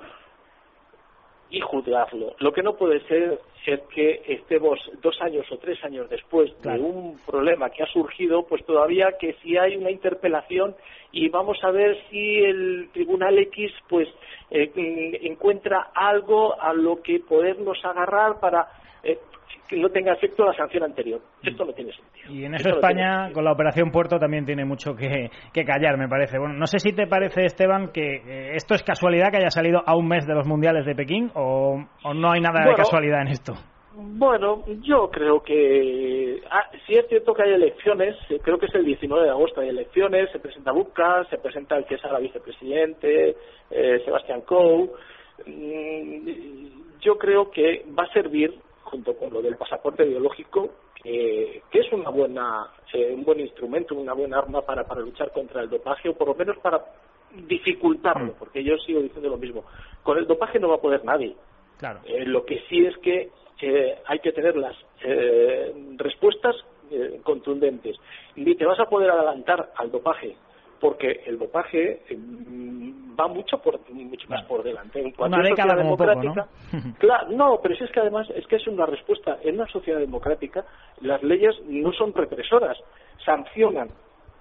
[1.53, 2.35] y juzgarlo.
[2.39, 6.81] Lo que no puede ser es que estemos dos años o tres años después de
[6.81, 10.75] un problema que ha surgido, pues todavía que si hay una interpelación
[11.13, 14.09] y vamos a ver si el Tribunal X pues
[14.51, 14.73] eh,
[15.25, 18.69] encuentra algo a lo que podernos agarrar para
[19.05, 19.19] eh,
[19.73, 21.21] que no tenga efecto la sanción anterior.
[21.43, 22.31] Esto no tiene sentido.
[22.31, 25.31] Y en eso España, con la Operación Puerto, también tiene mucho que,
[25.65, 26.39] callar, me parece.
[26.39, 29.83] Bueno, no sé si te parece, Esteban, que eh, esto es casualidad que haya salido
[29.87, 31.83] a un mes de los Mundiales de Pekín o,
[32.15, 33.55] no hay nada de casualidad en esto.
[33.95, 38.75] Bueno, yo creo que ah, si es cierto que hay elecciones, eh, creo que es
[38.75, 42.19] el 19 de agosto hay elecciones, se presenta Bucas, se presenta el que es ahora
[42.19, 43.37] vicepresidente,
[43.71, 44.91] eh, Sebastián Coe.
[45.47, 48.55] Mm, yo creo que va a servir
[48.93, 50.71] junto con lo del pasaporte biológico,
[51.03, 55.63] que, es una buena, eh, un buen instrumento, una buena arma para, para luchar contra
[55.63, 56.85] el dopaje, o por lo menos para
[57.35, 58.39] dificultarlo, mm.
[58.39, 59.65] porque yo sigo diciendo lo mismo.
[60.03, 61.35] Con el dopaje no va a poder nadie.
[61.79, 62.01] Claro.
[62.05, 63.31] Eh, lo que sí es que
[63.63, 64.77] eh, hay que tener las
[65.97, 66.55] respuestas
[67.23, 67.97] contundentes.
[68.37, 70.37] Ni te vas a poder adelantar al dopaje
[70.83, 75.01] porque el dopaje mm, va mucho por mucho más por delante.
[75.01, 76.95] En una década como democrática ¿no?
[76.99, 79.39] claro no pero si es que además es que es una respuesta.
[79.45, 80.65] En una sociedad democrática
[81.01, 82.77] las leyes no son represoras
[83.25, 83.91] sancionan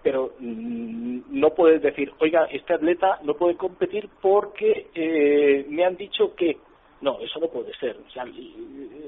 [0.01, 5.95] pero mm, no puedes decir oiga este atleta no puede competir porque eh, me han
[5.95, 6.57] dicho que
[7.01, 7.97] no eso no puede ser.
[7.97, 8.25] O sea,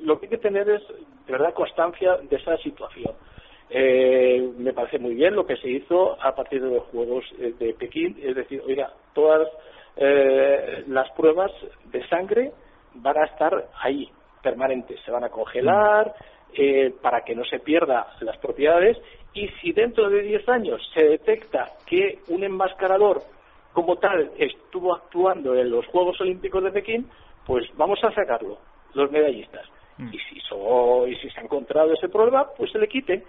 [0.03, 3.15] lo que hay que tener es de verdad constancia de esa situación
[3.69, 7.53] eh, me parece muy bien lo que se hizo a partir de los Juegos eh,
[7.57, 9.47] de Pekín, es decir, oiga, todas
[9.95, 11.51] eh, las pruebas
[11.85, 12.51] de sangre
[12.95, 14.09] van a estar ahí,
[14.41, 16.13] permanentes, se van a congelar
[16.53, 18.97] eh, para que no se pierdan las propiedades
[19.33, 23.21] y si dentro de 10 años se detecta que un enmascarador
[23.71, 27.09] como tal estuvo actuando en los Juegos Olímpicos de Pekín,
[27.45, 28.59] pues vamos a sacarlo,
[28.93, 29.67] los medallistas.
[29.97, 30.13] Mm.
[30.13, 33.23] Y si, y si se ha encontrado ese problema, pues se le quite.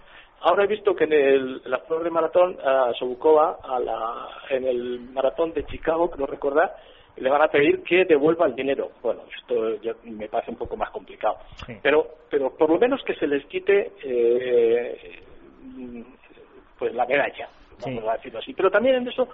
[0.44, 4.66] Ahora he visto que en, el, la prueba de maratón a Sobukova, a la, en
[4.66, 6.76] el maratón de Chicago, creo recordar,
[7.16, 8.90] le van a pedir que devuelva el dinero.
[9.02, 11.38] Bueno, esto ya me parece un poco más complicado.
[11.82, 15.22] Pero, pero por lo menos que se les quite eh,
[16.78, 17.48] pues la medalla,
[17.82, 18.52] vamos a decirlo así.
[18.52, 19.26] Pero también en eso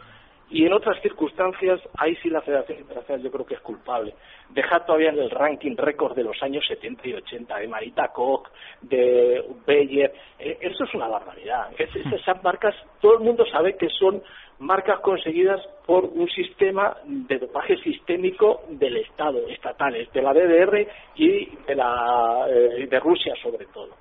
[0.51, 4.15] y en otras circunstancias, ahí sí la Federación Internacional yo creo que es culpable.
[4.49, 8.49] Dejar todavía en el ranking récord de los años 70 y 80, de Marita Koch,
[8.81, 11.71] de Beyer, eh, eso es una barbaridad.
[11.79, 14.23] esas marcas, todo el mundo sabe que son
[14.59, 21.47] marcas conseguidas por un sistema de dopaje sistémico del Estado, estatales, de la DDR y
[21.67, 23.97] de, la, eh, de Rusia sobre todo.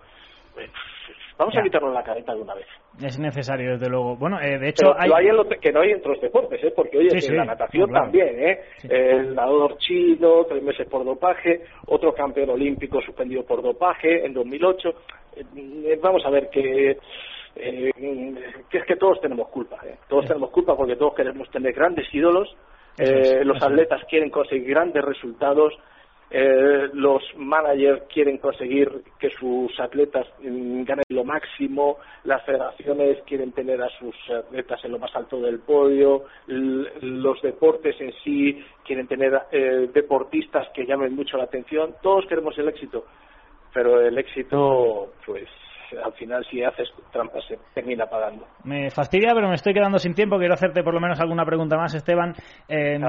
[1.39, 2.67] Vamos a quitarnos la careta de una vez.
[3.01, 4.17] Es necesario, desde luego.
[4.17, 5.09] Bueno, eh, de hecho, hay...
[5.09, 6.73] hay en que no hay en otros deportes, ¿eh?
[6.75, 8.59] porque oye, en la natación también, ¿eh?
[8.83, 14.89] El nadador chino, tres meses por dopaje, otro campeón olímpico suspendido por dopaje en 2008.
[15.55, 16.97] Eh, vamos a ver que.
[17.55, 17.91] Eh,
[18.69, 19.95] que es que todos tenemos culpa, ¿eh?
[20.07, 22.53] todos tenemos culpa porque todos queremos tener grandes ídolos,
[22.97, 25.73] eh, los atletas quieren conseguir grandes resultados,
[26.31, 33.51] eh, los managers quieren conseguir que sus atletas mm, ganen lo máximo, las federaciones quieren
[33.51, 39.07] tener a sus atletas en lo más alto del podio, los deportes en sí quieren
[39.07, 43.05] tener eh, deportistas que llamen mucho la atención, todos queremos el éxito,
[43.73, 45.47] pero el éxito, pues
[45.97, 48.45] al final si haces trampas se termina pagando.
[48.63, 50.37] Me fastidia, pero me estoy quedando sin tiempo.
[50.37, 52.33] Quiero hacerte por lo menos alguna pregunta más, Esteban.
[52.67, 52.99] Eh,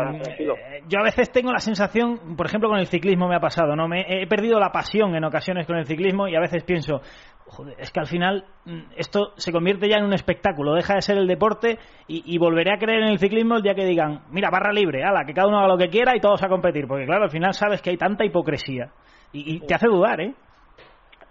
[0.88, 3.88] yo a veces tengo la sensación, por ejemplo, con el ciclismo me ha pasado, ¿no?
[3.88, 7.00] Me he perdido la pasión en ocasiones con el ciclismo y a veces pienso,
[7.46, 11.02] joder, es que al final mm, esto se convierte ya en un espectáculo, deja de
[11.02, 14.22] ser el deporte y, y, volveré a creer en el ciclismo el día que digan,
[14.30, 16.86] mira, barra libre, ala, que cada uno haga lo que quiera y todos a competir,
[16.86, 18.90] porque claro, al final sabes que hay tanta hipocresía
[19.32, 20.34] y, y te hace dudar, ¿eh?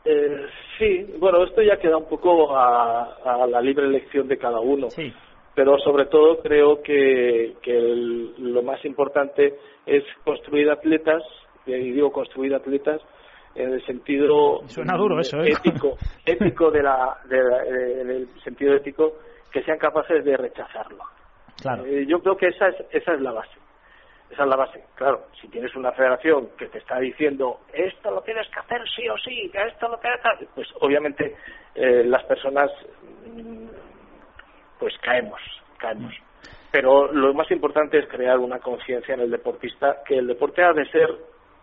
[0.06, 0.46] Eh,
[0.78, 4.90] sí, bueno, esto ya queda un poco a, a la libre elección de cada uno.
[4.90, 5.14] Sí.
[5.56, 11.22] Pero sobre todo creo que, que el, lo más importante es construir atletas,
[11.66, 13.02] y digo construir atletas,
[13.56, 15.50] en el sentido Suena duro eso, ¿eh?
[15.50, 19.18] ético, ético de la, de la, en el sentido ético,
[19.52, 21.04] que sean capaces de rechazarlo.
[21.62, 21.86] Claro.
[21.86, 23.58] Eh, yo creo que esa es, esa es la base.
[24.30, 24.84] Esa es la base.
[24.96, 29.08] Claro, si tienes una federación que te está diciendo esto lo tienes que hacer sí
[29.10, 31.36] o sí, esto lo tienes que hacer, pues obviamente
[31.76, 32.72] eh, las personas
[33.26, 33.68] mm,
[34.80, 35.42] pues caemos,
[35.78, 36.14] caemos.
[36.72, 40.74] Pero lo más importante es crear una conciencia en el deportista que el deporte ha
[40.74, 41.10] de ser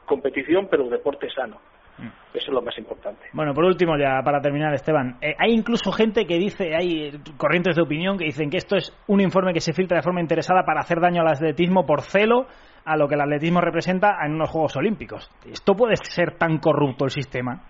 [0.05, 1.61] competición, pero un deporte sano.
[1.99, 3.27] Eso es lo más importante.
[3.33, 7.77] Bueno, por último, ya para terminar, Esteban, eh, hay incluso gente que dice, hay corrientes
[7.77, 10.65] de opinión que dicen que esto es un informe que se filtra de forma interesada
[10.65, 12.47] para hacer daño al atletismo por celo
[12.85, 15.31] a lo que el atletismo representa en unos Juegos Olímpicos.
[15.51, 17.63] ¿Esto puede ser tan corrupto el sistema?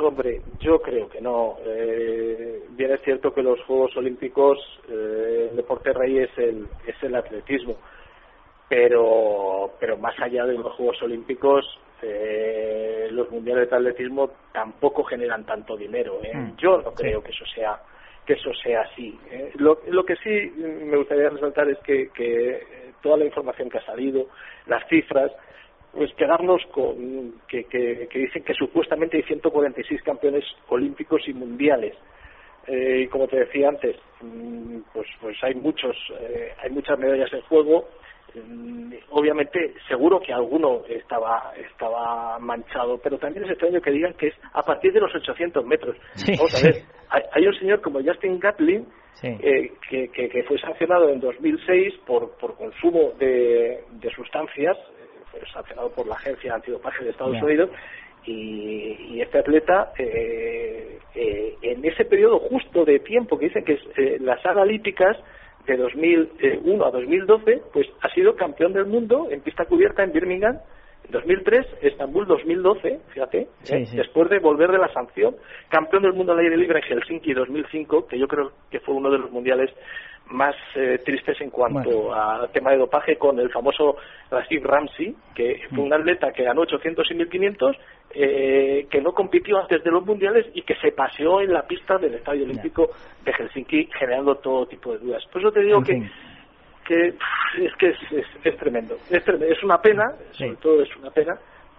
[0.00, 1.56] Hombre, yo creo que no.
[1.64, 7.02] Eh, bien es cierto que los Juegos Olímpicos, eh, el deporte rey es el, es
[7.02, 7.76] el atletismo,
[8.68, 11.64] pero, pero más allá de los Juegos Olímpicos,
[12.02, 16.20] eh, los mundiales de atletismo tampoco generan tanto dinero.
[16.22, 16.34] ¿eh?
[16.34, 16.56] Mm.
[16.56, 17.78] Yo no creo que eso sea
[18.26, 19.18] que eso sea así.
[19.30, 19.52] ¿eh?
[19.54, 23.86] Lo, lo que sí me gustaría resaltar es que, que toda la información que ha
[23.86, 24.26] salido,
[24.66, 25.32] las cifras,
[25.92, 31.94] pues quedarnos con que, que, que dicen que supuestamente hay 146 campeones olímpicos y mundiales.
[32.66, 37.32] Eh, y como te decía antes, mm, pues pues hay muchos eh, hay muchas medallas
[37.32, 37.88] en juego
[39.10, 44.34] obviamente seguro que alguno estaba estaba manchado pero también es extraño que digan que es
[44.52, 46.66] a partir de los 800 metros Sí, vamos a sí.
[46.66, 49.26] ver hay, hay un señor como Justin Gatlin Sí.
[49.26, 54.76] eh, que, que, que fue sancionado en 2006 por por consumo de, de sustancias
[55.32, 57.42] fue sancionado por la agencia antidopaje de Estados.
[57.42, 57.70] Unidos
[58.24, 63.72] y, y este atleta eh, eh, en ese periodo justo de tiempo que dicen que
[63.74, 65.16] es eh, las analíticas
[65.76, 70.58] de 2001 a 2012, pues ha sido campeón del mundo en pista cubierta en Birmingham
[71.04, 73.86] en 2003, Estambul 2012, fíjate, Sí, ¿eh?
[73.86, 73.96] sí.
[73.96, 75.36] después de volver de la sanción,
[75.68, 79.10] campeón del mundo al aire libre en Helsinki 2005, que yo creo que fue uno
[79.10, 79.70] de los mundiales
[80.30, 82.12] más eh, tristes en cuanto Bueno.
[82.12, 83.96] al tema de dopaje con el famoso
[84.30, 87.76] Rashid Ramsey, que fue un atleta que ganó 800 y 1500,
[88.14, 91.98] eh, que no compitió antes de los mundiales y que se paseó en la pista
[91.98, 92.90] del Estadio Olímpico
[93.24, 95.24] de Helsinki generando todo tipo de dudas.
[95.32, 96.10] Por eso te digo En que fin.
[96.86, 98.96] que pff, es que es, es, es tremendo.
[99.10, 99.54] es tremendo.
[99.54, 100.44] Es una pena, Sí.
[100.44, 101.38] sobre todo es una pena,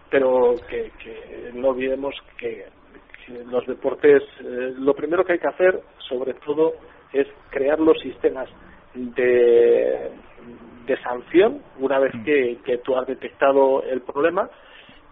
[0.09, 2.65] pero que, que no olvidemos que,
[3.25, 6.73] que los deportes, eh, lo primero que hay que hacer, sobre todo,
[7.11, 8.47] es crear los sistemas
[8.93, 10.09] de,
[10.85, 14.49] de sanción una vez que, que tú has detectado el problema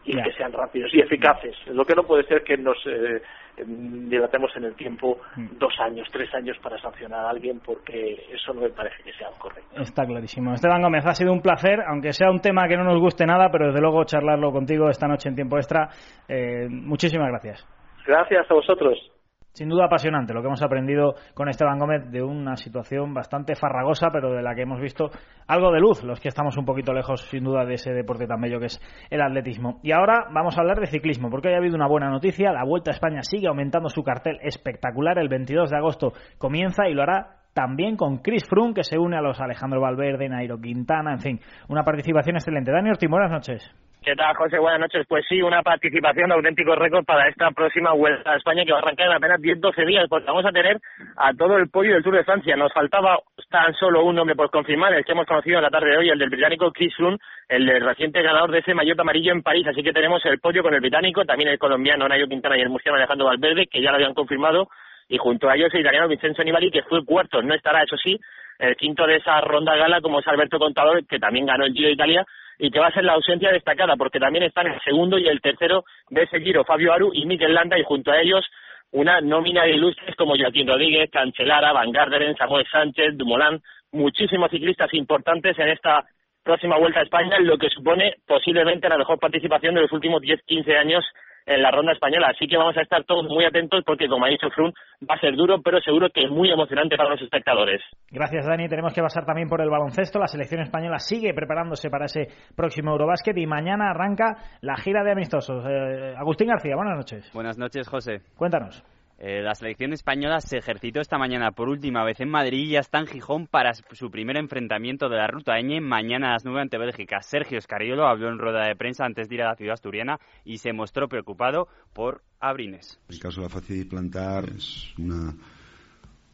[0.07, 1.55] y que sean rápidos y eficaces.
[1.67, 3.21] Lo que no puede ser que nos eh,
[3.57, 5.19] em, dilatemos en el tiempo
[5.59, 9.27] dos años, tres años para sancionar a alguien porque eso no me parece que sea
[9.37, 9.81] correcto.
[9.81, 10.53] Está clarísimo.
[10.53, 13.49] Esteban Gómez, ha sido un placer, aunque sea un tema que no nos guste nada,
[13.51, 15.89] pero desde luego charlarlo contigo esta noche en tiempo extra.
[16.29, 17.67] Eh, muchísimas gracias.
[18.05, 19.16] Gracias a vosotros.
[19.57, 24.09] Sin duda apasionante lo que hemos aprendido con Esteban Gómez de una situación bastante farragosa,
[24.13, 25.09] pero de la que hemos visto
[25.47, 28.39] algo de luz, los que estamos un poquito lejos, sin duda, de ese deporte tan
[28.39, 29.79] bello que es el atletismo.
[29.81, 32.51] Y ahora vamos a hablar de ciclismo, porque hoy ha habido una buena noticia.
[32.51, 35.17] La Vuelta a España sigue aumentando su cartel espectacular.
[35.17, 39.17] El 22 de agosto comienza y lo hará también con Chris Froome, que se une
[39.17, 42.71] a los Alejandro Valverde, Nairo Quintana, en fin, una participación excelente.
[42.71, 43.86] Dani Ortiz, buenas noches.
[44.07, 44.57] ¿Qué tal, José?
[44.57, 45.05] Buenas noches.
[45.05, 48.77] Pues sí, una participación de auténtico récord para esta próxima Vuelta a España que va
[48.77, 50.77] a arrancar en apenas 10-12 días, porque vamos a tener
[51.17, 52.55] a todo el pollo del Tour de Francia.
[52.55, 55.89] Nos faltaba tan solo un nombre por confirmar, el que hemos conocido en la tarde
[55.89, 57.17] de hoy, el del británico Chris Froome,
[57.49, 59.67] el reciente ganador de ese maillot amarillo en París.
[59.67, 62.69] Así que tenemos el pollo con el británico, también el colombiano Nairo Quintana y el
[62.69, 64.69] murciano Alejandro Valverde, que ya lo habían confirmado,
[65.09, 67.41] y junto a ellos el italiano Vincenzo Nibali, que fue cuarto.
[67.41, 68.17] No estará, eso sí,
[68.57, 71.87] el quinto de esa ronda gala, como es Alberto Contador, que también ganó el Giro
[71.87, 72.25] de Italia,
[72.57, 75.41] y que va a ser la ausencia destacada, porque también están el segundo y el
[75.41, 78.45] tercero de ese Giro, Fabio Aru y Mikel Landa, y junto a ellos
[78.91, 84.93] una nómina de ilustres como Joaquín Rodríguez, Cancelara, Van Garderen, Samuel Sánchez, Dumoulin, muchísimos ciclistas
[84.93, 86.05] importantes en esta
[86.43, 90.77] próxima Vuelta a España, lo que supone posiblemente la mejor participación de los últimos 10-15
[90.77, 91.05] años
[91.47, 92.27] en la ronda española.
[92.35, 94.73] Así que vamos a estar todos muy atentos porque, como ha dicho Frun,
[95.09, 97.81] va a ser duro, pero seguro que muy emocionante para los espectadores.
[98.11, 98.67] Gracias, Dani.
[98.67, 100.19] Tenemos que pasar también por el baloncesto.
[100.19, 105.13] La selección española sigue preparándose para ese próximo Eurobásquet y mañana arranca la gira de
[105.13, 105.65] amistosos.
[105.65, 107.31] Eh, Agustín García, buenas noches.
[107.33, 108.21] Buenas noches, José.
[108.35, 108.83] Cuéntanos.
[109.19, 112.81] Eh, la selección española se ejercitó esta mañana por última vez en Madrid y ya
[112.81, 116.61] está en Gijón para su primer enfrentamiento de la ruta Eñe mañana a las 9
[116.61, 117.21] ante Bélgica.
[117.23, 120.59] Sergio Escariolo habló en rueda de prensa antes de ir a la ciudad asturiana y
[120.59, 122.99] se mostró preocupado por Abrines.
[123.09, 125.33] El caso de la fácil plantar es una,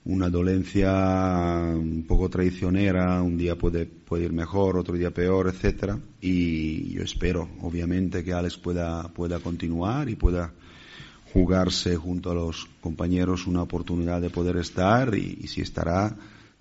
[0.03, 0.91] una dolencia
[1.73, 7.01] un poco traicionera, un día puede, puede ir mejor, otro día peor, etcétera, y yo
[7.01, 10.51] espero, obviamente, que Alex pueda, pueda continuar y pueda
[11.33, 16.15] jugarse junto a los compañeros una oportunidad de poder estar y, si estará,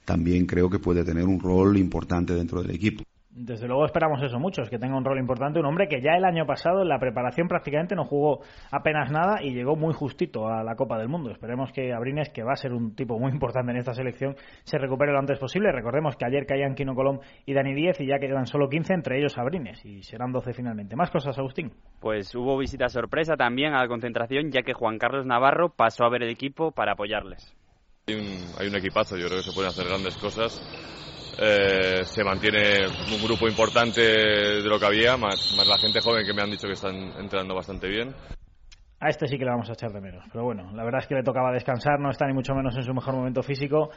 [0.06, 3.04] también creo que puede tener un rol importante dentro del equipo.
[3.34, 5.58] Desde luego esperamos eso muchos, que tenga un rol importante.
[5.58, 9.42] Un hombre que ya el año pasado en la preparación prácticamente no jugó apenas nada
[9.42, 11.30] y llegó muy justito a la Copa del Mundo.
[11.30, 14.76] Esperemos que Abrines, que va a ser un tipo muy importante en esta selección, se
[14.76, 15.72] recupere lo antes posible.
[15.72, 19.18] Recordemos que ayer caían Kino Colom y Dani 10 y ya quedan solo 15, entre
[19.18, 20.94] ellos Abrines, y serán 12 finalmente.
[20.94, 21.72] ¿Más cosas, Agustín?
[22.00, 26.10] Pues hubo visita sorpresa también a la concentración, ya que Juan Carlos Navarro pasó a
[26.10, 27.56] ver el equipo para apoyarles.
[28.08, 30.60] Hay un, hay un equipazo, yo creo que se pueden hacer grandes cosas
[31.38, 36.26] eh, se mantiene un grupo importante de lo que había, más, más la gente joven
[36.26, 38.14] que me han dicho que están entrando bastante bien.
[39.00, 40.24] A este sí que le vamos a echar de menos.
[40.30, 42.84] Pero bueno, la verdad es que le tocaba descansar, no está ni mucho menos en
[42.84, 43.90] su mejor momento físico.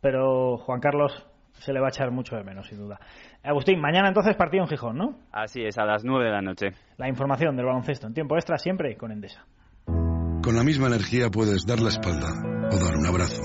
[0.00, 1.24] Pero Juan Carlos
[1.60, 2.98] se le va a echar mucho de menos, sin duda.
[3.42, 5.18] Agustín, mañana entonces partido en Gijón, ¿no?
[5.30, 6.68] Así es, a las 9 de la noche.
[6.96, 9.44] La información del baloncesto en tiempo extra siempre con Endesa.
[9.86, 12.32] Con la misma energía puedes dar la espalda
[12.72, 13.42] o dar un abrazo,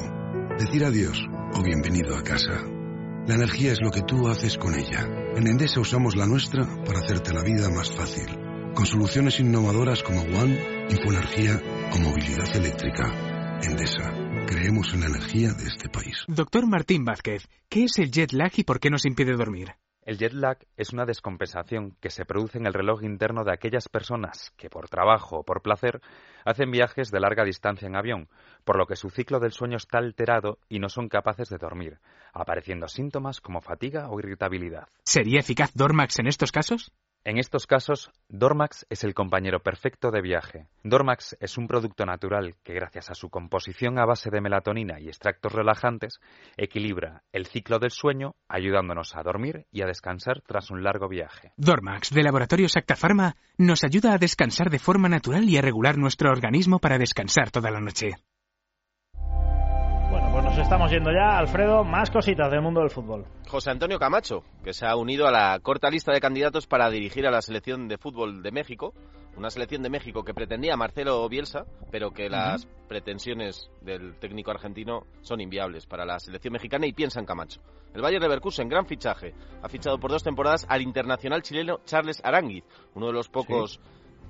[0.57, 1.21] decir adiós
[1.53, 2.74] o bienvenido a casa.
[3.27, 5.01] La energía es lo que tú haces con ella.
[5.35, 8.27] En Endesa usamos la nuestra para hacerte la vida más fácil.
[8.75, 11.59] Con soluciones innovadoras como One, Infoenergía
[11.91, 13.59] o movilidad eléctrica.
[13.63, 14.13] Endesa.
[14.45, 16.23] Creemos en la energía de este país.
[16.27, 19.73] Doctor Martín Vázquez, ¿qué es el jet lag y por qué nos impide dormir?
[20.03, 23.89] El jet lag es una descompensación que se produce en el reloj interno de aquellas
[23.89, 25.99] personas que por trabajo o por placer
[26.45, 28.29] hacen viajes de larga distancia en avión,
[28.63, 31.99] por lo que su ciclo del sueño está alterado y no son capaces de dormir,
[32.33, 34.87] apareciendo síntomas como fatiga o irritabilidad.
[35.03, 36.93] ¿Sería eficaz Dormax en estos casos?
[37.27, 40.67] En estos casos, Dormax es el compañero perfecto de viaje.
[40.83, 45.07] Dormax es un producto natural que, gracias a su composición a base de melatonina y
[45.07, 46.19] extractos relajantes,
[46.55, 51.51] equilibra el ciclo del sueño, ayudándonos a dormir y a descansar tras un largo viaje.
[51.57, 55.97] Dormax, de Laboratorio Sacta Pharma, nos ayuda a descansar de forma natural y a regular
[55.97, 58.17] nuestro organismo para descansar toda la noche.
[60.65, 61.37] Estamos yendo ya.
[61.37, 63.23] Alfredo, más cositas del mundo del fútbol.
[63.47, 67.27] José Antonio Camacho, que se ha unido a la corta lista de candidatos para dirigir
[67.27, 68.91] a la selección de fútbol de México.
[69.37, 75.03] Una selección de México que pretendía Marcelo Bielsa, pero que las pretensiones del técnico argentino
[75.21, 77.61] son inviables para la selección mexicana y piensa en Camacho.
[77.93, 82.63] El Bayern Leverkusen, gran fichaje, ha fichado por dos temporadas al internacional chileno Charles Aranguiz,
[82.95, 83.79] uno de los pocos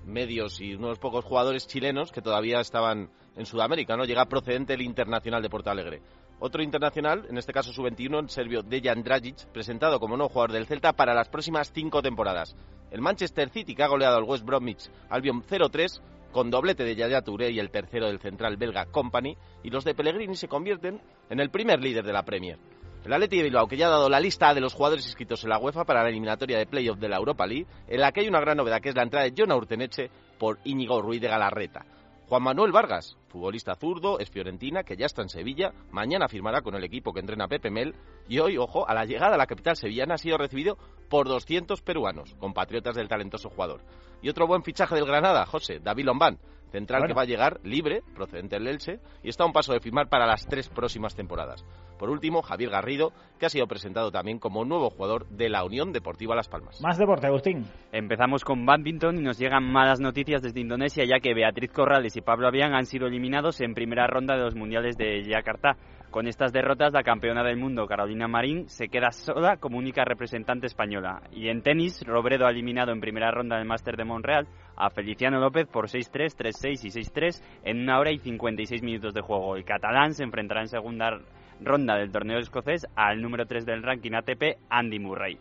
[0.06, 4.06] medios y uno de los pocos jugadores chilenos que todavía estaban en Sudamérica, ¿no?
[4.06, 6.02] Llega procedente del Internacional de Porto Alegre.
[6.40, 10.52] Otro internacional, en este caso su 21, el serbio Dejan Dragic, presentado como nuevo jugador
[10.52, 12.56] del Celta para las próximas cinco temporadas.
[12.92, 16.02] El Manchester City, que ha goleado al West Bromwich Albion 0-3,
[16.34, 19.96] con doblete de Yaya Touré y el tercero del central belga Company, y los de
[19.96, 22.60] Pellegrini se convierten en el primer líder de la Premier.
[23.06, 25.52] El Atleti de Bilbao, que ya ha dado la lista de los jugadores inscritos en
[25.52, 28.28] la UEFA para la eliminatoria de playoff de la Europa League, en la que hay
[28.28, 31.86] una gran novedad, que es la entrada de Jonah Urteneche por Íñigo Ruiz de Galarreta.
[32.28, 36.74] Juan Manuel Vargas, futbolista zurdo, es Fiorentina, que ya está en Sevilla, mañana firmará con
[36.74, 37.94] el equipo que entrena Pepe Mel
[38.28, 40.76] y hoy, ojo, a la llegada a la capital sevillana ha sido recibido
[41.08, 43.82] por 200 peruanos, compatriotas del talentoso jugador.
[44.24, 46.40] Y otro buen fichaje del Granada, José, David Lombán,
[46.72, 47.14] central Bueno.
[47.14, 50.10] que va a llegar libre, procedente del Elche, y está a un paso de firmar
[50.10, 51.66] para las tres próximas temporadas.
[51.98, 55.94] Por último, Javier Garrido, que ha sido presentado también como nuevo jugador de la Unión
[55.94, 56.82] Deportiva Las Palmas.
[56.82, 57.66] Más deporte, Agustín.
[57.92, 62.22] Empezamos con badminton y nos llegan malas noticias desde Indonesia, ya que Beatriz Corrales y
[62.22, 65.78] Pablo Avián han sido eliminados en primera ronda de los mundiales de Yakarta.
[66.16, 70.66] Con estas derrotas, la campeona del mundo, Carolina Marín, se queda sola como única representante
[70.66, 71.24] española.
[71.34, 74.48] Y en tenis, Robredo ha eliminado en primera ronda del Máster de Montreal
[74.78, 79.20] a Feliciano López por 6-3, 3-6 y 6-3 en una hora y 56 minutos de
[79.20, 79.58] juego.
[79.58, 81.20] El catalán se enfrentará en segunda
[81.60, 85.38] ronda del torneo escocés al número 3 del ranking ATP, Andy Murray.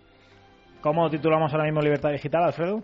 [0.80, 2.82] ¿Cómo titulamos ahora mismo Libertad Digital, Alfredo?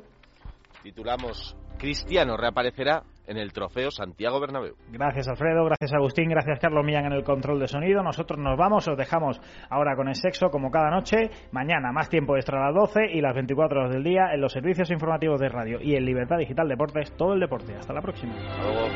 [0.85, 4.75] Titulamos Cristiano reaparecerá en el trofeo Santiago Bernabéu.
[4.93, 8.03] Gracias Alfredo, gracias Agustín, gracias Carlos Millán en el control de sonido.
[8.03, 11.31] Nosotros nos vamos, os dejamos ahora con el sexo como cada noche.
[11.53, 14.53] Mañana más tiempo extra a las 12 y las 24 horas del día en los
[14.53, 17.75] servicios informativos de radio y en Libertad Digital Deportes, todo el deporte.
[17.75, 18.35] Hasta la próxima.
[18.35, 18.89] Hasta luego.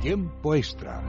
[0.00, 1.02] Tiempo extra